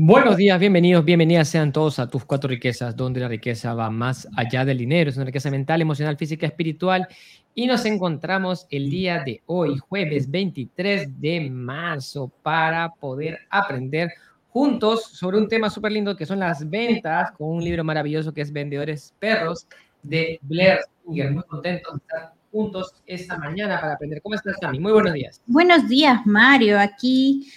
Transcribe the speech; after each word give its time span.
Buenos 0.00 0.36
días, 0.36 0.60
bienvenidos, 0.60 1.04
bienvenidas 1.04 1.48
sean 1.48 1.72
todos 1.72 1.98
a 1.98 2.08
tus 2.08 2.24
cuatro 2.24 2.48
riquezas, 2.48 2.94
donde 2.94 3.18
la 3.18 3.26
riqueza 3.26 3.74
va 3.74 3.90
más 3.90 4.28
allá 4.36 4.64
del 4.64 4.78
dinero, 4.78 5.10
es 5.10 5.16
una 5.16 5.24
riqueza 5.24 5.50
mental, 5.50 5.82
emocional, 5.82 6.16
física, 6.16 6.46
espiritual. 6.46 7.08
Y 7.52 7.66
nos 7.66 7.84
encontramos 7.84 8.68
el 8.70 8.90
día 8.90 9.24
de 9.24 9.42
hoy, 9.46 9.76
jueves 9.78 10.30
23 10.30 11.20
de 11.20 11.50
marzo, 11.50 12.30
para 12.44 12.90
poder 12.90 13.40
aprender 13.50 14.12
juntos 14.50 15.02
sobre 15.02 15.36
un 15.36 15.48
tema 15.48 15.68
súper 15.68 15.90
lindo 15.90 16.14
que 16.14 16.26
son 16.26 16.38
las 16.38 16.70
ventas, 16.70 17.32
con 17.32 17.48
un 17.48 17.64
libro 17.64 17.82
maravilloso 17.82 18.32
que 18.32 18.42
es 18.42 18.52
Vendedores 18.52 19.12
Perros 19.18 19.66
de 20.04 20.38
Blair 20.42 20.78
Singer. 21.04 21.32
Muy 21.32 21.42
contentos 21.42 21.94
de 21.94 21.98
estar 21.98 22.34
juntos 22.52 22.94
esta 23.04 23.36
mañana 23.36 23.80
para 23.80 23.94
aprender. 23.94 24.22
¿Cómo 24.22 24.36
estás, 24.36 24.60
Tami? 24.60 24.78
Muy 24.78 24.92
buenos 24.92 25.12
días. 25.12 25.42
Buenos 25.46 25.88
días, 25.88 26.20
Mario. 26.24 26.78
Aquí 26.78 27.48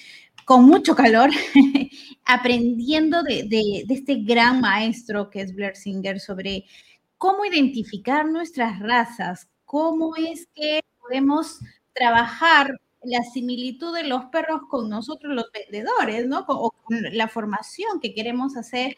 con 0.52 0.66
mucho 0.66 0.96
calor, 0.96 1.30
aprendiendo 2.26 3.24
de, 3.24 3.44
de, 3.44 3.86
de, 3.88 3.94
este 3.94 4.16
gran 4.16 4.60
maestro 4.60 5.30
que 5.30 5.40
es 5.40 5.56
Blair 5.56 5.78
Singer 5.78 6.20
sobre 6.20 6.66
cómo 7.18 7.46
identificar 7.46 8.26
nuestras 8.26 8.80
razas, 8.80 9.48
cómo 9.64 10.14
es 10.18 10.50
que 10.54 10.82
podemos 11.00 11.60
trabajar 11.94 12.78
la 13.02 13.24
similitud 13.34 13.96
de 13.96 14.04
los 14.04 14.26
perros 14.26 14.64
con 14.70 14.90
nosotros 14.90 15.34
los 15.34 15.46
vendedores, 15.54 16.28
¿no? 16.28 16.44
O 16.50 16.72
con 16.72 16.98
la 17.14 17.30
formación 17.30 18.02
que 18.02 18.14
queremos 18.14 18.58
hacer. 18.58 18.98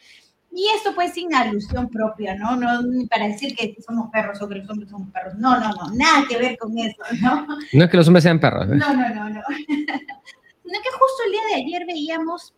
Y 0.51 0.65
esto 0.75 0.95
pues 0.95 1.13
sin 1.13 1.35
alusión 1.35 1.87
propia, 1.87 2.33
¿no? 2.33 2.55
No 2.55 2.81
para 3.11 3.27
decir 3.27 3.55
que 3.55 3.75
somos 3.85 4.09
perros 4.09 4.41
o 4.41 4.49
que 4.49 4.55
los 4.55 4.67
hombres 4.71 4.89
somos 4.89 5.11
perros. 5.11 5.35
No, 5.35 5.59
no, 5.59 5.69
no, 5.69 5.93
nada 5.93 6.25
que 6.27 6.35
ver 6.39 6.57
con 6.57 6.75
eso, 6.79 7.03
¿no? 7.21 7.45
No 7.73 7.83
es 7.83 7.91
que 7.91 7.97
los 7.97 8.07
hombres 8.07 8.23
sean 8.23 8.39
perros. 8.39 8.65
¿eh? 8.71 8.75
No, 8.75 8.91
no, 8.91 9.07
no, 9.09 9.29
no. 9.29 9.41
Sino 10.63 10.79
que 10.81 10.89
justo 10.91 11.23
el 11.25 11.31
día 11.31 11.41
de 11.53 11.61
ayer 11.61 11.85
veíamos 11.85 12.53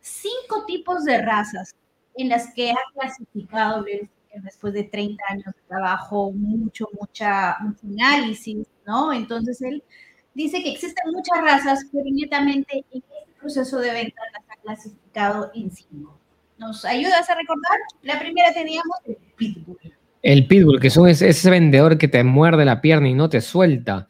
cinco 0.00 0.64
tipos 0.66 1.04
de 1.04 1.20
razas 1.22 1.74
en 2.16 2.28
las 2.28 2.52
que 2.54 2.70
ha 2.70 2.78
clasificado 2.94 3.84
después 4.42 4.74
de 4.74 4.84
30 4.84 5.22
años 5.28 5.46
de 5.46 5.62
trabajo, 5.68 6.32
mucho, 6.32 6.88
mucha, 6.98 7.56
mucho 7.60 7.86
análisis, 7.86 8.66
¿no? 8.86 9.12
Entonces 9.12 9.60
él 9.62 9.82
dice 10.34 10.62
que 10.62 10.72
existen 10.72 11.12
muchas 11.12 11.40
razas, 11.40 11.86
pero 11.92 12.06
inmediatamente 12.06 12.84
en 12.90 13.02
este 13.02 13.40
proceso 13.40 13.78
de 13.78 13.92
venta 13.92 14.20
las 14.32 14.44
ha 14.48 14.60
clasificado 14.62 15.50
en 15.54 15.70
cinco. 15.70 16.18
¿Nos 16.58 16.84
ayudas 16.84 17.28
a 17.30 17.34
recordar? 17.34 17.78
La 18.02 18.18
primera 18.18 18.52
teníamos 18.52 18.96
el 19.06 19.16
pitbull. 19.36 19.78
El 20.22 20.46
pitbull, 20.48 20.80
que 20.80 20.88
es 20.88 21.22
ese 21.22 21.50
vendedor 21.50 21.96
que 21.96 22.08
te 22.08 22.24
muerde 22.24 22.64
la 22.64 22.80
pierna 22.80 23.08
y 23.08 23.14
no 23.14 23.28
te 23.28 23.40
suelta. 23.40 24.08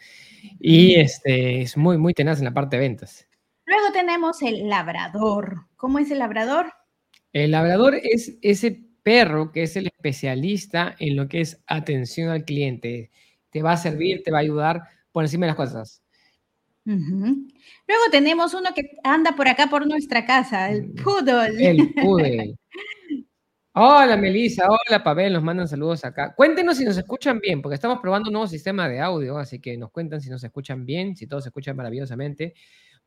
Y 0.59 0.95
este, 0.95 1.63
es 1.63 1.77
muy, 1.77 1.99
muy 1.99 2.15
tenaz 2.15 2.39
en 2.39 2.47
la 2.47 2.55
parte 2.55 2.77
de 2.77 2.81
ventas. 2.81 3.28
Luego 3.69 3.93
tenemos 3.93 4.41
el 4.41 4.67
labrador. 4.67 5.67
¿Cómo 5.77 5.99
es 5.99 6.11
el 6.11 6.21
labrador? 6.21 6.73
El 7.35 7.51
labrador 7.51 7.95
es 8.03 8.39
ese 8.41 8.83
perro 9.03 9.53
que 9.53 9.65
es 9.65 9.77
el 9.77 9.89
especialista 9.89 10.97
en 10.99 11.17
lo 11.17 11.29
que 11.29 11.43
es 11.43 11.63
atención 11.67 12.31
al 12.31 12.47
cliente. 12.47 13.11
Te 13.51 13.61
va 13.61 13.73
a 13.73 13.77
servir, 13.77 14.23
te 14.23 14.31
va 14.31 14.39
a 14.39 14.41
ayudar 14.41 14.85
por 15.13 15.23
encima 15.23 15.45
de 15.45 15.51
las 15.51 15.57
cosas. 15.57 16.03
Uh 16.87 16.93
-huh. 16.93 17.53
Luego 17.87 18.03
tenemos 18.11 18.55
uno 18.55 18.71
que 18.75 18.83
anda 19.05 19.37
por 19.37 19.47
acá 19.47 19.67
por 19.67 19.87
nuestra 19.87 20.25
casa, 20.25 20.71
el 20.71 20.91
poodle. 20.93 21.71
El 21.71 21.93
poodle. 21.95 22.57
Hola 23.75 24.17
Melissa, 24.17 24.67
hola 24.67 25.05
Pavel, 25.05 25.35
nos 25.35 25.43
mandan 25.43 25.69
saludos 25.69 26.05
acá. 26.07 26.35
Cuéntenos 26.35 26.79
si 26.79 26.85
nos 26.85 26.97
escuchan 26.97 27.39
bien, 27.39 27.61
porque 27.61 27.75
estamos 27.75 28.01
probando 28.01 28.31
un 28.31 28.33
nuevo 28.33 28.49
sistema 28.49 28.89
de 28.89 28.99
audio, 28.99 29.37
así 29.37 29.61
que 29.61 29.77
nos 29.77 29.91
cuentan 29.91 30.23
si 30.23 30.31
nos 30.31 30.43
escuchan 30.43 30.87
bien, 30.87 31.15
si 31.15 31.27
todos 31.27 31.45
se 31.45 31.51
escuchan 31.51 31.77
maravillosamente. 31.77 32.55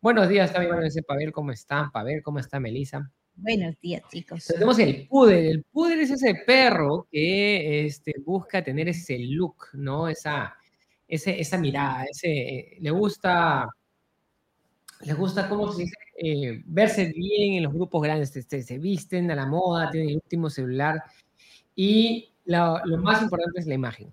Buenos 0.04 0.30
días, 0.30 0.52
también 0.52 0.74
a 0.74 0.80
decir 0.80 1.04
Pavel, 1.04 1.32
¿cómo 1.32 1.52
está? 1.52 1.92
Pavel, 1.94 2.24
¿cómo 2.24 2.40
está 2.40 2.60
Melissa? 2.60 3.08
Buenos 3.36 3.80
días, 3.80 4.02
chicos. 4.10 4.48
Tenemos 4.48 4.80
el 4.80 5.08
poodle. 5.08 5.52
El 5.52 5.64
poodle 5.64 6.02
es 6.02 6.10
ese 6.10 6.34
perro 6.44 7.08
que 7.12 7.86
este, 7.86 8.16
busca 8.26 8.64
tener 8.64 8.90
ese 8.90 9.20
look, 9.20 9.68
¿no? 9.74 10.08
Esa, 10.08 10.58
ese, 11.08 11.40
esa 11.40 11.60
mirada, 11.60 12.06
ese, 12.10 12.78
le 12.80 12.90
gusta, 12.90 13.70
le 15.02 15.14
gusta, 15.14 15.48
¿cómo 15.48 15.72
se 15.72 15.84
dice? 15.84 15.96
Eh, 16.18 16.64
verse 16.66 17.14
bien 17.16 17.54
en 17.58 17.64
los 17.64 17.74
grupos 17.74 18.02
grandes, 18.02 18.32
se, 18.32 18.64
se, 18.64 18.80
visten 18.80 19.30
a 19.30 19.36
la 19.36 19.46
moda, 19.46 19.92
tienen 19.92 20.10
el 20.10 20.16
último 20.16 20.50
celular 20.50 21.04
y 21.76 22.34
lo, 22.46 22.84
lo 22.86 22.98
más 22.98 23.22
importante 23.22 23.60
es 23.60 23.68
la 23.68 23.76
imagen. 23.76 24.12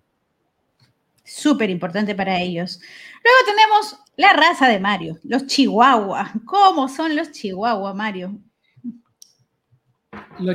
Súper 1.24 1.70
importante 1.70 2.14
para 2.14 2.38
ellos. 2.38 2.78
Luego 3.24 3.38
tenemos 3.46 3.98
la 4.18 4.32
raza 4.32 4.68
de 4.68 4.80
Mario, 4.80 5.16
los 5.22 5.46
chihuahua. 5.46 6.32
¿Cómo 6.44 6.88
son 6.88 7.14
los 7.14 7.30
chihuahua, 7.30 7.94
Mario? 7.94 8.36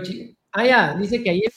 Chi 0.04 0.38
ah, 0.52 0.66
ya, 0.66 0.94
dice 0.96 1.24
que 1.24 1.30
ayer 1.30 1.52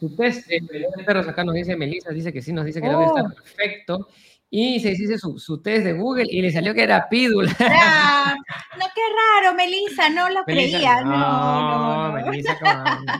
su 0.00 0.14
test 0.16 0.48
de 0.48 1.04
perros 1.06 1.28
acá 1.28 1.44
nos 1.44 1.54
dice 1.54 1.76
Melissa, 1.76 2.10
dice 2.10 2.32
que 2.32 2.42
sí, 2.42 2.52
nos 2.52 2.64
dice 2.64 2.82
que 2.82 2.88
oh. 2.88 3.16
está 3.16 3.28
perfecto. 3.28 4.08
Y 4.50 4.80
se 4.80 4.90
dice 4.90 5.16
su, 5.18 5.38
su, 5.38 5.62
test 5.62 5.84
de 5.84 5.92
Google 5.92 6.26
y 6.28 6.42
le 6.42 6.50
salió 6.50 6.74
que 6.74 6.82
era 6.82 7.08
Pitbull. 7.08 7.48
Ah, 7.60 8.34
no, 8.78 8.86
qué 8.94 9.00
raro, 9.40 9.54
Melissa, 9.56 10.08
no 10.10 10.28
lo 10.30 10.42
Melissa, 10.44 10.78
creía. 10.78 11.00
No, 11.02 11.10
no, 11.10 12.18
no. 12.18 12.26
Melissa, 12.26 12.58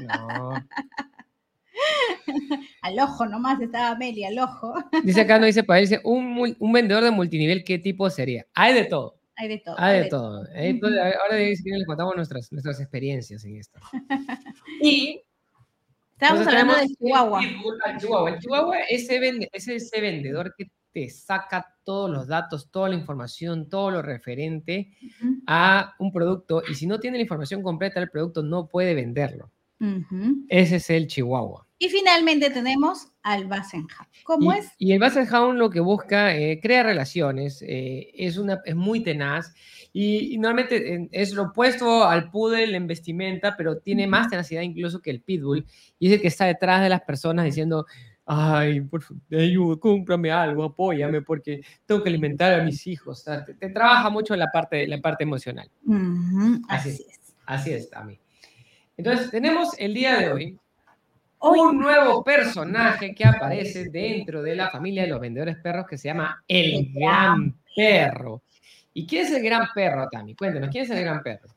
no. 0.08 0.54
al 2.82 2.98
ojo 2.98 3.26
nomás 3.26 3.60
estaba 3.60 3.96
Meli, 3.96 4.24
al 4.24 4.38
ojo. 4.38 4.74
Dice 5.02 5.22
acá, 5.22 5.38
no 5.38 5.46
dice 5.46 5.64
para 5.64 5.80
dice 5.80 6.00
un, 6.04 6.56
un 6.58 6.72
vendedor 6.72 7.04
de 7.04 7.10
multinivel, 7.10 7.64
¿qué 7.64 7.78
tipo 7.78 8.08
sería? 8.10 8.46
Hay 8.54 8.74
de 8.74 8.84
todo. 8.84 9.18
Hay 9.36 9.48
de 9.48 9.58
todo. 9.58 9.74
Hay 9.78 9.96
de, 9.96 10.02
de 10.04 10.08
todo. 10.10 10.44
todo. 10.44 10.54
Entonces, 10.54 11.00
ahora 11.00 11.38
les 11.38 11.86
contamos 11.86 12.14
nuestras, 12.16 12.52
nuestras 12.52 12.80
experiencias 12.80 13.44
en 13.44 13.56
esto. 13.56 13.80
Y 14.82 15.22
Estamos 16.22 16.46
hablando 16.46 16.76
del 16.76 16.88
Chihuahua. 16.96 17.40
El 17.42 17.98
Chihuahua. 17.98 18.30
El 18.30 18.38
Chihuahua 18.38 18.78
es 18.88 19.10
ese, 19.10 19.48
es 19.52 19.68
ese 19.68 20.00
vendedor 20.00 20.54
que 20.56 20.70
te 20.92 21.10
saca 21.10 21.74
todos 21.82 22.08
los 22.10 22.28
datos, 22.28 22.70
toda 22.70 22.90
la 22.90 22.94
información, 22.94 23.68
todo 23.68 23.90
lo 23.90 24.02
referente 24.02 24.92
uh 25.02 25.06
-huh. 25.06 25.42
a 25.48 25.94
un 25.98 26.12
producto 26.12 26.62
y 26.68 26.74
si 26.74 26.86
no 26.86 27.00
tiene 27.00 27.16
la 27.16 27.22
información 27.22 27.62
completa 27.62 27.98
del 27.98 28.10
producto 28.10 28.42
no 28.44 28.68
puede 28.68 28.94
venderlo. 28.94 29.50
Uh 29.82 29.84
-huh. 29.84 30.47
Ese 30.48 30.76
es 30.76 30.91
el 30.91 31.09
Chihuahua. 31.09 31.66
Y 31.76 31.88
finalmente 31.88 32.50
tenemos 32.50 33.09
al 33.25 33.47
Bassenhound. 33.47 34.06
¿Cómo 34.22 34.53
y, 34.53 34.59
es? 34.59 34.70
Y 34.78 34.93
el 34.93 35.00
Bassenhound 35.00 35.59
lo 35.59 35.69
que 35.70 35.81
busca, 35.81 36.37
eh, 36.37 36.60
crea 36.62 36.84
relaciones, 36.84 37.60
eh, 37.66 38.12
es, 38.15 38.38
una, 38.38 38.60
es 38.65 38.76
muy 38.76 39.03
tenaz 39.03 39.53
y, 39.93 40.34
y 40.34 40.38
normalmente 40.38 41.09
es 41.10 41.34
lo 41.34 41.43
opuesto 41.43 42.04
al 42.04 42.31
poodle 42.31 42.76
en 42.76 42.87
vestimenta, 42.87 43.56
pero 43.56 43.78
tiene 43.78 44.06
más 44.06 44.31
tenacidad 44.31 44.62
incluso 44.62 45.03
que 45.03 45.10
el 45.10 45.20
pitbull 45.20 45.66
y 45.99 46.06
es 46.06 46.12
el 46.12 46.20
que 46.20 46.28
está 46.28 46.44
detrás 46.44 46.81
de 46.82 46.88
las 46.88 47.00
personas 47.00 47.44
diciendo, 47.44 47.87
ay, 48.25 48.82
por 48.82 49.03
favor, 49.03 49.22
ayuda, 49.32 49.81
cómprame 49.81 50.31
algo, 50.31 50.62
apóyame, 50.62 51.22
porque 51.22 51.62
tengo 51.84 52.04
que 52.04 52.09
alimentar 52.09 52.60
a 52.60 52.62
mis 52.62 52.87
hijos. 52.87 53.20
O 53.20 53.22
sea, 53.25 53.44
te, 53.44 53.54
te, 53.54 53.70
trabaja 53.70 54.09
mucho 54.09 54.37
la 54.37 54.53
parte, 54.53 54.87
la 54.87 55.00
parte 55.00 55.25
emocional. 55.25 55.69
Uh 55.84 55.94
-huh, 55.94 56.60
así, 56.69 56.91
así, 56.91 57.06
es. 57.10 57.34
Así 57.44 57.72
es, 57.72 57.91
Tami. 57.91 58.20
Entonces, 59.04 59.32
tenemos 59.32 59.70
el 59.78 59.94
día 59.94 60.16
de 60.16 60.32
hoy 60.32 60.58
un 61.40 61.76
nuevo 61.76 62.22
personaje 62.22 63.12
que 63.16 63.24
aparece 63.24 63.88
dentro 63.88 64.44
de 64.44 64.54
la 64.54 64.70
familia 64.70 65.02
de 65.02 65.08
los 65.08 65.18
vendedores 65.18 65.56
perros 65.56 65.86
que 65.90 65.98
se 65.98 66.06
llama 66.06 66.44
el 66.46 66.92
Gran 66.92 67.52
Perro. 67.74 68.42
¿Y 68.94 69.04
quién 69.04 69.26
es 69.26 69.32
el 69.32 69.42
Gran 69.42 69.66
Perro, 69.74 70.08
Tami? 70.08 70.36
Cuéntanos, 70.36 70.70
¿quién 70.70 70.84
es 70.84 70.90
el 70.90 71.00
Gran 71.00 71.20
Perro? 71.20 71.48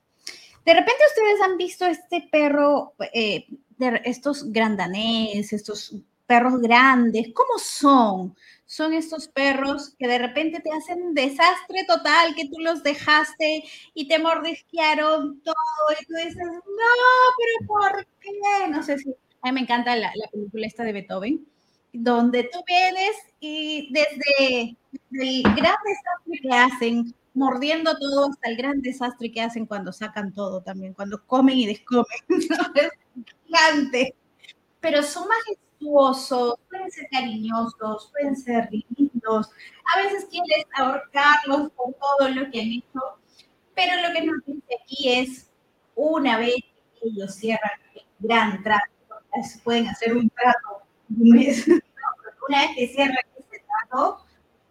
De 0.66 0.74
repente 0.74 1.04
ustedes 1.08 1.42
han 1.44 1.56
visto 1.56 1.86
este 1.86 2.28
perro, 2.32 2.96
eh, 3.14 3.46
de 3.78 4.02
estos 4.06 4.52
grandanés, 4.52 5.54
estos 5.54 5.96
perros 6.26 6.60
grandes, 6.60 7.28
¿cómo 7.32 7.60
son? 7.60 8.36
Son 8.66 8.94
estos 8.94 9.28
perros 9.28 9.96
que 10.00 10.08
de 10.08 10.18
repente 10.18 10.60
te 10.60 10.72
hacen 10.72 11.14
desastre 11.14 11.86
total, 11.88 12.34
que 12.36 12.48
tú 12.50 12.60
los 12.60 12.82
dejaste 12.82 13.64
y 13.94 14.08
te 14.08 14.18
mordisquearon 14.20 15.42
todo 15.42 15.56
y 16.02 16.06
tú 16.06 16.14
dices, 16.16 16.36
no, 16.36 16.62
pero 17.38 17.68
¿por 17.68 18.08
qué? 18.20 18.68
No 18.70 18.82
sé 18.82 18.98
si, 18.98 19.10
a 19.42 19.48
mí 19.48 19.52
me 19.54 19.62
encanta 19.62 19.96
la, 19.96 20.12
la 20.16 20.28
película 20.32 20.66
esta 20.66 20.84
de 20.84 20.94
Beethoven, 20.94 21.46
donde 21.94 22.44
tú 22.44 22.60
vienes 22.68 23.16
y 23.40 23.94
desde, 23.94 24.76
el 25.12 25.44
gran 25.44 25.76
desastre 25.86 26.40
que 26.42 26.50
hacen, 26.52 27.16
mordiendo 27.34 27.98
todo 27.98 28.30
hasta 28.30 28.50
el 28.50 28.58
gran 28.58 28.82
desastre 28.82 29.32
que 29.32 29.42
hacen 29.42 29.66
cuando 29.66 29.92
sacan 29.92 30.34
todo 30.34 30.62
también, 30.62 30.94
cuando 30.94 31.24
comen 31.26 31.58
y 31.58 31.68
descomen. 31.68 32.06
es 32.76 32.92
gigante. 33.46 34.16
Pero 34.80 35.04
son 35.04 35.28
majestuosos, 35.28 35.65
pueden 35.80 36.92
ser 36.92 37.08
cariñosos, 37.12 38.12
pueden 38.12 38.36
ser 38.36 38.70
lindos. 38.72 39.50
A 39.94 40.02
veces 40.02 40.26
quieres 40.30 40.66
ahorcarlos 40.76 41.72
por 41.72 41.94
todo 41.94 42.30
lo 42.30 42.50
que 42.52 42.62
han 42.62 42.68
hecho, 42.68 43.20
pero 43.76 44.08
lo 44.08 44.14
que 44.14 44.26
nos 44.26 44.46
dice 44.46 44.78
aquí 44.82 45.20
es, 45.20 45.52
una 45.96 46.38
vez 46.38 46.56
que 46.56 47.10
ellos 47.10 47.36
cierran 47.36 47.72
el 47.94 48.04
gran 48.20 48.64
trato, 48.64 48.92
pueden 49.64 49.88
hacer 49.88 50.16
un 50.16 50.30
trato 50.30 50.86
un 51.10 51.30
mes, 51.30 51.68
una 52.48 52.62
vez 52.62 52.70
que 52.76 52.88
cierran 52.88 53.18
ese 53.38 53.64
trato, 53.66 54.20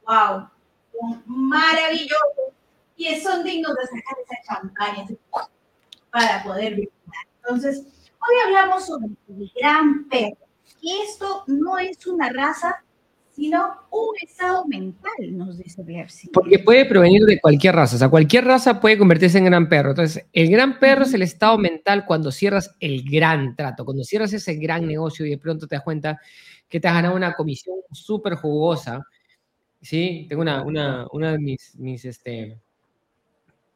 wow, 0.07 0.49
maravilloso 1.27 2.55
y 2.97 3.21
son 3.21 3.45
dignos 3.45 3.75
de 3.75 3.87
sacar 3.87 4.17
esa 4.25 4.55
champaña. 4.55 5.07
para 6.11 6.43
poder 6.45 6.75
vivir. 6.75 6.93
Entonces, 7.43 7.85
hoy 8.21 8.37
hablamos 8.47 8.87
sobre 8.87 9.07
el 9.29 9.53
gran 9.57 10.09
perro. 10.09 10.44
Esto 11.05 11.45
no 11.47 11.79
es 11.79 12.07
una 12.07 12.31
raza, 12.31 12.85
sino 13.31 13.75
un 13.91 14.15
estado 14.23 14.65
mental, 14.67 15.11
nos 15.31 15.59
dice 15.59 15.83
Blair. 15.83 16.07
Porque 16.33 16.59
puede 16.59 16.85
provenir 16.85 17.25
de 17.25 17.41
cualquier 17.41 17.75
raza, 17.75 17.97
o 17.97 17.99
sea, 17.99 18.09
cualquier 18.09 18.45
raza 18.45 18.81
puede 18.81 18.99
convertirse 18.99 19.39
en 19.39 19.47
gran 19.47 19.69
perro. 19.69 19.91
Entonces, 19.91 20.25
el 20.33 20.51
gran 20.51 20.79
perro 20.79 21.03
es 21.03 21.15
el 21.15 21.23
estado 21.23 21.59
mental 21.59 22.05
cuando 22.07 22.31
cierras 22.31 22.75
el 22.81 23.03
gran 23.03 23.57
trato, 23.57 23.85
cuando 23.85 24.05
cierras 24.05 24.33
ese 24.33 24.55
gran 24.55 24.87
negocio 24.87 25.27
y 25.27 25.31
de 25.31 25.39
pronto 25.39 25.67
te 25.67 25.77
das 25.77 25.85
cuenta 25.85 26.21
que 26.69 26.79
te 26.79 26.89
has 26.89 26.95
ganado 26.95 27.17
una 27.17 27.35
comisión 27.35 27.77
súper 27.91 28.35
jugosa. 28.35 29.03
Sí, 29.81 30.27
tengo 30.29 30.43
una, 30.43 30.63
una, 30.63 31.07
una 31.13 31.33
de 31.33 31.39
mis, 31.39 31.75
mis 31.77 32.05
este, 32.05 32.59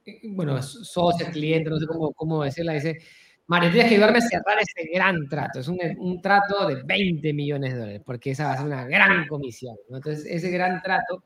eh, 0.07 0.21
bueno, 0.25 0.63
socios, 0.63 1.29
clientes, 1.31 1.71
no 1.71 1.79
sé 1.79 1.87
cómo, 1.87 2.13
cómo 2.13 2.45
decirla, 2.45 2.73
dice, 2.73 2.99
Mario, 3.49 3.71
tienes 3.71 3.89
que 3.89 3.95
ayudarme 3.95 4.19
a 4.19 4.21
cerrar 4.21 4.59
ese 4.61 4.91
gran 4.93 5.27
trato. 5.27 5.61
Es 5.61 5.69
un, 5.69 5.79
un, 5.97 6.21
trato 6.21 6.69
de 6.69 6.83
20 6.83 7.33
millones 7.33 7.73
de 7.73 7.79
dólares, 7.79 8.03
porque 8.05 8.33
esa 8.33 8.45
va 8.45 8.53
a 8.53 8.57
ser 8.59 8.67
una 8.67 8.85
gran 8.85 9.27
comisión. 9.27 9.75
Entonces, 9.89 10.27
ese 10.29 10.51
gran 10.51 10.83
trato 10.83 11.25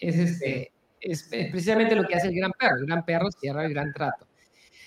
es, 0.00 0.18
este, 0.18 0.72
es, 1.00 1.28
precisamente 1.30 1.94
lo 1.94 2.08
que 2.08 2.16
hace 2.16 2.26
el 2.26 2.34
gran 2.34 2.50
perro. 2.58 2.76
El 2.80 2.86
gran 2.86 3.04
perro 3.04 3.30
cierra 3.30 3.64
el 3.64 3.72
gran 3.72 3.92
trato. 3.92 4.26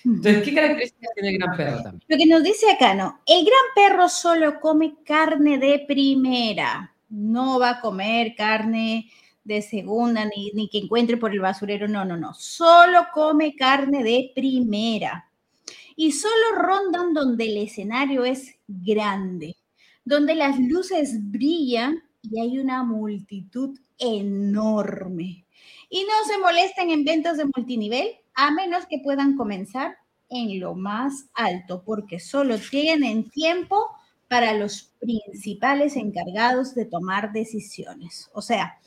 Entonces, 0.04 0.44
¿qué 0.44 0.54
características 0.54 1.14
tiene 1.14 1.30
el 1.30 1.38
gran 1.38 1.56
perro 1.56 1.84
también? 1.84 2.04
Lo 2.06 2.18
que 2.18 2.26
nos 2.26 2.44
dice 2.44 2.70
acá, 2.70 2.94
¿no? 2.94 3.22
El 3.26 3.46
gran 3.46 3.66
perro 3.74 4.10
solo 4.10 4.60
come 4.60 4.96
carne 5.06 5.58
de 5.60 5.86
primera. 5.88 6.94
No 7.08 7.60
va 7.60 7.70
a 7.70 7.80
comer 7.80 8.36
carne 8.36 9.10
de 9.46 9.62
segunda 9.62 10.26
ni, 10.26 10.52
ni 10.54 10.68
que 10.68 10.80
encuentre 10.80 11.16
por 11.16 11.32
el 11.32 11.40
basurero. 11.40 11.88
No, 11.88 12.04
no, 12.04 12.18
no. 12.18 12.34
Solo 12.34 13.08
come 13.14 13.56
carne 13.56 14.04
de 14.04 14.34
primera 14.36 15.30
y 15.96 16.12
solo 16.12 16.56
rondan 16.56 17.14
donde 17.14 17.46
el 17.46 17.58
escenario 17.58 18.26
es 18.26 18.56
grande, 18.68 19.56
donde 20.06 20.36
las 20.36 20.60
luces 20.60 21.32
brillan 21.32 22.04
y 22.22 22.40
hay 22.40 22.58
una 22.58 22.84
multitud 22.84 23.78
enorme. 23.98 25.46
Y 25.90 26.04
no 26.04 26.28
se 26.28 26.38
molesten 26.40 26.90
en 26.90 27.04
ventas 27.04 27.38
de 27.38 27.46
multinivel 27.46 28.08
a 28.36 28.52
menos 28.52 28.86
que 28.88 29.00
puedan 29.04 29.36
comenzar 29.38 29.98
en 30.30 30.60
lo 30.60 30.74
más 30.74 31.28
alto, 31.34 31.84
porque 31.86 32.20
solo 32.20 32.58
tienen 32.58 33.30
tiempo 33.30 33.86
para 34.28 34.54
los 34.56 34.92
principales 35.00 35.96
encargados 35.96 36.74
de 36.74 36.86
tomar 36.86 37.32
decisiones. 37.34 38.32
O 38.34 38.42
sea, 38.42 38.80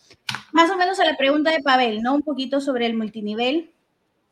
más 0.53 0.71
o 0.71 0.77
menos 0.77 0.99
a 0.99 1.05
la 1.05 1.17
pregunta 1.17 1.53
de 1.53 1.63
Pavel, 1.63 2.03
¿no? 2.03 2.15
Un 2.15 2.23
poquito 2.23 2.61
sobre 2.61 2.87
el 2.87 2.97
multinivel. 2.97 3.71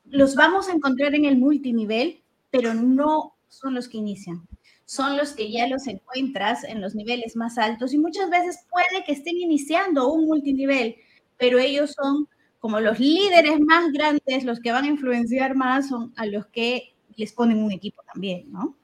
Los 0.06 0.34
vamos 0.34 0.68
a 0.68 0.72
encontrar 0.72 1.14
en 1.14 1.24
el 1.24 1.38
multinivel 1.38 2.23
pero 2.54 2.72
no 2.72 3.34
son 3.48 3.74
los 3.74 3.88
que 3.88 3.98
inician. 3.98 4.46
Son 4.84 5.16
los 5.16 5.32
que 5.32 5.50
ya 5.50 5.66
los 5.66 5.88
encuentras 5.88 6.62
en 6.62 6.80
los 6.80 6.94
niveles 6.94 7.34
más 7.34 7.58
altos 7.58 7.92
y 7.92 7.98
muchas 7.98 8.30
veces 8.30 8.60
puede 8.70 9.02
que 9.04 9.10
estén 9.10 9.36
iniciando 9.38 10.12
un 10.12 10.26
multinivel, 10.26 10.94
pero 11.36 11.58
ellos 11.58 11.96
son 12.00 12.28
como 12.60 12.78
los 12.78 13.00
líderes 13.00 13.58
más 13.58 13.90
grandes, 13.90 14.44
los 14.44 14.60
que 14.60 14.70
van 14.70 14.84
a 14.84 14.88
influenciar 14.88 15.56
más, 15.56 15.88
son 15.88 16.12
a 16.16 16.26
los 16.26 16.46
que 16.46 16.94
les 17.16 17.32
ponen 17.32 17.58
un 17.58 17.72
equipo 17.72 18.02
también, 18.12 18.52
¿no? 18.52 18.76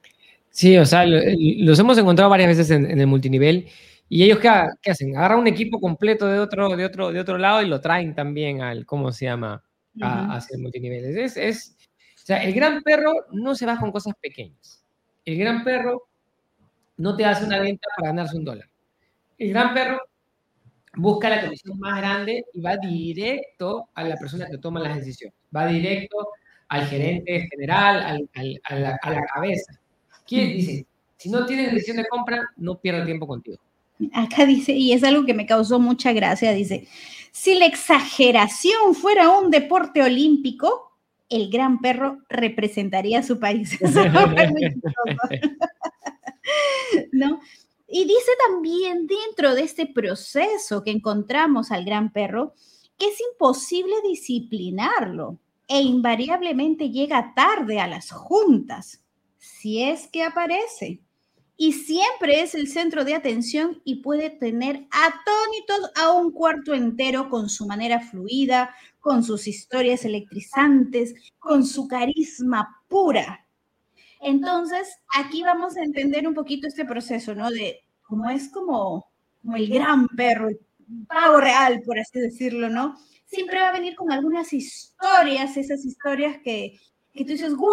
Sí, 0.49 0.77
o 0.77 0.85
sea, 0.85 1.07
los 1.07 1.79
hemos 1.79 1.97
encontrado 1.97 2.29
varias 2.29 2.49
veces 2.49 2.71
en, 2.73 2.99
el 2.99 3.07
multinivel 3.07 3.69
y 4.09 4.25
ellos 4.25 4.41
¿qué, 4.41 4.51
qué, 4.83 4.91
hacen? 4.91 5.17
Agarran 5.17 5.39
un 5.39 5.47
equipo 5.47 5.81
completo 5.81 6.27
de 6.27 6.41
otro, 6.41 6.77
de, 6.77 6.85
otro, 6.87 7.13
de 7.13 7.21
otro 7.21 7.39
lado 7.39 7.63
y 7.63 7.69
lo 7.69 7.81
traen 7.81 8.17
también 8.17 8.63
al, 8.63 8.85
¿cómo 8.85 9.13
se 9.13 9.27
llama? 9.27 9.63
A, 10.01 10.35
hacia 10.35 10.57
el 10.57 10.63
multinivel. 10.63 11.17
Es, 11.17 11.37
es, 11.37 11.77
sea, 12.31 12.45
el 12.45 12.53
gran 12.53 12.83
perro 12.83 13.13
no 13.33 13.55
se 13.55 13.67
va 13.67 13.79
con 13.79 13.91
cosas 13.91 14.15
pequeñas. 14.21 14.85
El 15.25 15.39
gran 15.39 15.65
perro 15.65 16.09
no 16.97 17.17
te 17.17 17.25
hace 17.25 17.45
una 17.45 17.59
venta 17.59 17.89
para 17.97 18.11
ganarse 18.11 18.37
un 18.37 18.45
dólar. 18.45 18.69
El 19.39 19.51
gran 19.51 19.75
perro 19.75 19.99
busca 20.95 21.31
la 21.31 21.43
comisión 21.43 21.79
más 21.79 21.99
grande 21.99 22.45
y 22.53 22.61
va 22.61 22.77
directo 22.77 23.89
a 23.95 24.05
la 24.05 24.17
persona 24.17 24.47
que 24.51 24.59
toma 24.59 24.81
las 24.81 24.97
decisiones. 24.97 25.35
Va 25.55 25.67
directo 25.67 26.29
al 26.69 26.87
gerente 26.87 27.49
general, 27.51 28.29
a, 28.35 28.75
la, 28.75 29.27
cabeza. 29.27 29.81
¿Quién 30.27 30.49
dice? 30.51 30.87
Si 31.17 31.31
no 31.31 31.45
tienes 31.47 31.73
decisión 31.73 31.97
de 31.97 32.07
compra, 32.07 32.49
no 32.57 32.79
pierda 32.79 33.05
tiempo 33.05 33.27
contigo. 33.27 33.59
Acá 34.13 34.47
dice, 34.47 34.73
y 34.73 34.93
es 34.93 35.03
algo 35.03 35.27
que 35.27 35.35
me 35.35 35.47
causó 35.47 35.79
mucha 35.79 36.13
gracia, 36.13 36.53
dice, 36.53 36.87
si 37.33 37.59
la 37.59 37.67
exageración 37.67 38.95
fuera 38.95 39.29
un 39.31 39.51
deporte 39.51 40.03
olímpico, 40.03 40.90
el 41.31 41.49
gran 41.49 41.81
perro 41.81 42.19
representaría 42.29 43.21
a 43.21 43.23
su 43.23 43.39
país. 43.39 43.79
¿No? 47.13 47.41
Y 47.87 48.05
dice 48.05 48.33
también 48.47 49.07
dentro 49.07 49.55
de 49.55 49.63
este 49.63 49.87
proceso 49.87 50.83
que 50.83 50.91
encontramos 50.91 51.71
al 51.71 51.85
gran 51.85 52.13
perro 52.13 52.55
que 52.99 53.07
es 53.07 53.19
imposible 53.33 53.95
disciplinarlo 54.07 55.39
e 55.67 55.81
invariablemente 55.81 56.91
llega 56.91 57.33
tarde 57.35 57.81
a 57.81 57.87
las 57.87 58.11
juntas, 58.11 59.03
si 59.39 59.83
es 59.83 60.09
que 60.09 60.23
aparece. 60.23 61.01
Y 61.63 61.75
siempre 61.75 62.41
es 62.41 62.55
el 62.55 62.69
centro 62.69 63.05
de 63.05 63.15
atención 63.15 63.83
y 63.85 63.97
puede 63.97 64.31
tener 64.31 64.87
atónitos 64.91 65.91
a 65.95 66.11
un 66.11 66.33
cuarto 66.33 66.73
entero 66.73 67.29
con 67.29 67.51
su 67.51 67.67
manera 67.67 68.01
fluida, 68.01 68.75
con 68.99 69.23
sus 69.23 69.47
historias 69.47 70.07
electrizantes, 70.07 71.15
con 71.39 71.67
su 71.67 71.87
carisma 71.87 72.83
pura. 72.89 73.47
Entonces, 74.23 74.89
aquí 75.15 75.43
vamos 75.43 75.77
a 75.77 75.83
entender 75.83 76.27
un 76.27 76.33
poquito 76.33 76.67
este 76.67 76.87
proceso, 76.87 77.35
¿no? 77.35 77.51
De 77.51 77.85
cómo 78.05 78.31
es 78.31 78.49
como, 78.49 79.11
el 79.55 79.69
gran 79.69 80.09
perro, 80.09 80.49
el 80.49 80.61
pavo 81.07 81.43
real, 81.43 81.83
por 81.85 81.99
así 81.99 82.21
decirlo, 82.21 82.71
¿no? 82.71 82.97
Siempre 83.27 83.61
va 83.61 83.69
a 83.69 83.73
venir 83.73 83.97
con 83.97 84.11
algunas 84.11 84.55
historias, 84.55 85.59
esas 85.59 85.85
historias 85.85 86.39
que, 86.43 86.81
que 87.13 87.25
tú 87.25 87.33
dices, 87.33 87.55
wow, 87.55 87.69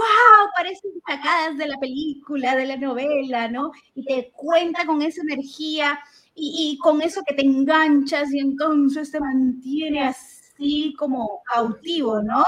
parecen 0.56 0.92
sacadas 1.07 1.57
de 1.57 1.68
la 1.68 1.78
película, 1.78 2.56
de 2.56 2.66
la 2.66 2.78
novela, 2.78 3.48
¿no? 3.48 3.72
Y 3.95 4.04
te 4.04 4.31
cuenta 4.34 4.86
con 4.86 5.01
esa 5.01 5.22
energía 5.22 6.00
y, 6.36 6.74
y 6.74 6.78
con 6.80 7.01
eso 7.01 7.22
que 7.28 7.36
te 7.36 7.44
enganchas 7.44 8.34
y 8.34 8.39
entonces 8.39 9.12
te 9.12 9.19
mantiene 9.19 10.07
así 10.07 10.38
sí 10.57 10.95
como 10.98 11.42
cautivo, 11.54 12.22
¿no? 12.22 12.44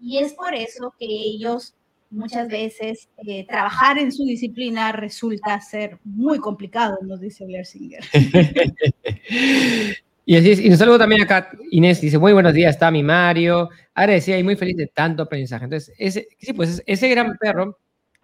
Y 0.00 0.18
es 0.18 0.34
por 0.34 0.54
eso 0.54 0.94
que 0.98 1.06
ellos 1.06 1.74
muchas 2.10 2.48
veces 2.48 3.08
eh, 3.26 3.46
trabajar 3.46 3.98
en 3.98 4.12
su 4.12 4.24
disciplina 4.24 4.92
resulta 4.92 5.58
ser 5.60 5.98
muy 6.04 6.38
complicado, 6.38 6.98
nos 7.02 7.20
dice 7.20 7.46
Blair 7.46 7.64
Singer. 7.64 8.04
y 10.24 10.36
así 10.36 10.50
es, 10.52 10.60
y 10.60 10.68
nos 10.68 10.78
saludo 10.78 10.98
también 10.98 11.22
acá, 11.22 11.50
Inés 11.70 12.00
dice, 12.00 12.18
muy 12.18 12.32
buenos 12.32 12.54
días, 12.54 12.74
está 12.74 12.90
mi 12.90 13.02
Mario, 13.02 13.70
agradecida 13.94 14.38
y 14.38 14.44
muy 14.44 14.56
feliz 14.56 14.76
de 14.76 14.86
tanto 14.86 15.24
aprendizaje. 15.24 15.64
Entonces, 15.64 15.94
ese, 15.98 16.28
sí, 16.38 16.52
pues 16.52 16.82
ese 16.86 17.08
gran 17.08 17.36
perro 17.36 17.78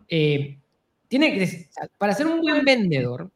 eh, 0.08 0.58
tiene 1.08 1.38
que, 1.38 1.68
para 1.96 2.14
ser 2.14 2.26
un 2.26 2.40
buen 2.40 2.64
vendedor 2.64 3.30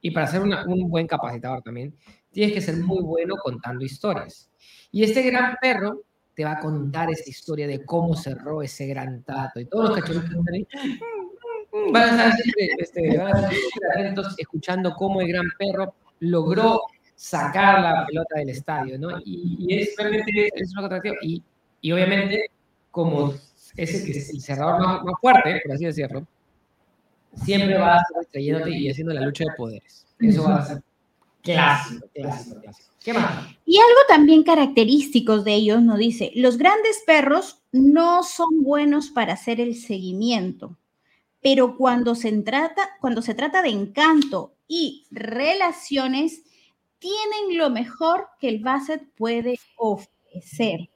y 0.00 0.10
para 0.10 0.26
ser 0.26 0.42
un 0.42 0.88
buen 0.88 1.06
capacitador 1.06 1.62
también, 1.62 1.94
tienes 2.30 2.54
que 2.54 2.60
ser 2.60 2.76
muy 2.76 3.02
bueno 3.02 3.34
contando 3.42 3.84
historias. 3.84 4.48
Y 4.90 5.02
este 5.02 5.22
gran 5.22 5.56
perro 5.60 6.02
te 6.34 6.44
va 6.44 6.52
a 6.52 6.60
contar 6.60 7.10
esa 7.10 7.28
historia 7.28 7.66
de 7.66 7.84
cómo 7.84 8.14
cerró 8.14 8.62
ese 8.62 8.86
gran 8.86 9.24
trato. 9.24 9.60
Y 9.60 9.66
todos 9.66 9.90
los 9.90 9.98
cachorros 9.98 10.22
que 10.22 10.28
están 10.28 10.54
ahí 10.54 10.66
van 11.92 12.20
a 12.20 12.28
estar 12.28 12.40
este, 12.78 13.20
atentos 13.92 14.34
escuchando 14.38 14.94
cómo 14.94 15.20
el 15.20 15.28
gran 15.28 15.46
perro 15.58 15.94
logró 16.20 16.80
sacar 17.18 17.80
la 17.82 18.06
pelota 18.06 18.38
del 18.38 18.50
estadio, 18.50 18.96
¿no? 18.96 19.18
Y, 19.24 19.66
es 19.68 19.94
realmente 19.98 20.50
es 20.54 20.72
una 20.76 20.86
atractivo. 20.86 21.16
Y, 21.20 21.42
y, 21.80 21.92
obviamente, 21.92 22.50
como 22.92 23.34
es 23.76 23.94
el, 24.04 24.36
el 24.36 24.40
cerrador 24.40 24.80
más, 24.80 25.04
más, 25.04 25.14
fuerte, 25.20 25.60
por 25.64 25.74
así 25.74 25.84
decirlo, 25.84 26.24
siempre 27.44 27.76
va 27.76 27.96
a 27.96 28.38
y 28.38 28.90
haciendo 28.90 29.12
la 29.12 29.22
lucha 29.22 29.44
de 29.44 29.56
poderes. 29.56 30.06
Eso 30.20 30.44
va 30.44 30.56
a 30.56 30.64
ser 30.64 30.82
clásico, 31.42 32.06
clásico, 32.14 32.60
clásico. 32.60 32.88
Y 33.64 33.78
algo 33.78 34.00
también 34.08 34.44
característico 34.44 35.42
de 35.42 35.54
ellos 35.54 35.82
nos 35.82 35.98
dice, 35.98 36.30
los 36.36 36.56
grandes 36.56 37.02
perros 37.04 37.62
no 37.72 38.22
son 38.22 38.62
buenos 38.62 39.10
para 39.10 39.32
hacer 39.32 39.60
el 39.60 39.74
seguimiento, 39.74 40.76
pero 41.40 41.76
cuando 41.76 42.14
se 42.14 42.30
trata, 42.42 42.82
cuando 43.00 43.22
se 43.22 43.34
trata 43.34 43.62
de 43.62 43.70
encanto 43.70 44.54
y 44.68 45.06
relaciones, 45.10 46.42
tienen 46.98 47.56
lo 47.56 47.70
mejor 47.70 48.28
que 48.38 48.48
el 48.48 48.60
Basset 48.60 49.02
puede 49.16 49.58
ofrecer. 49.76 50.88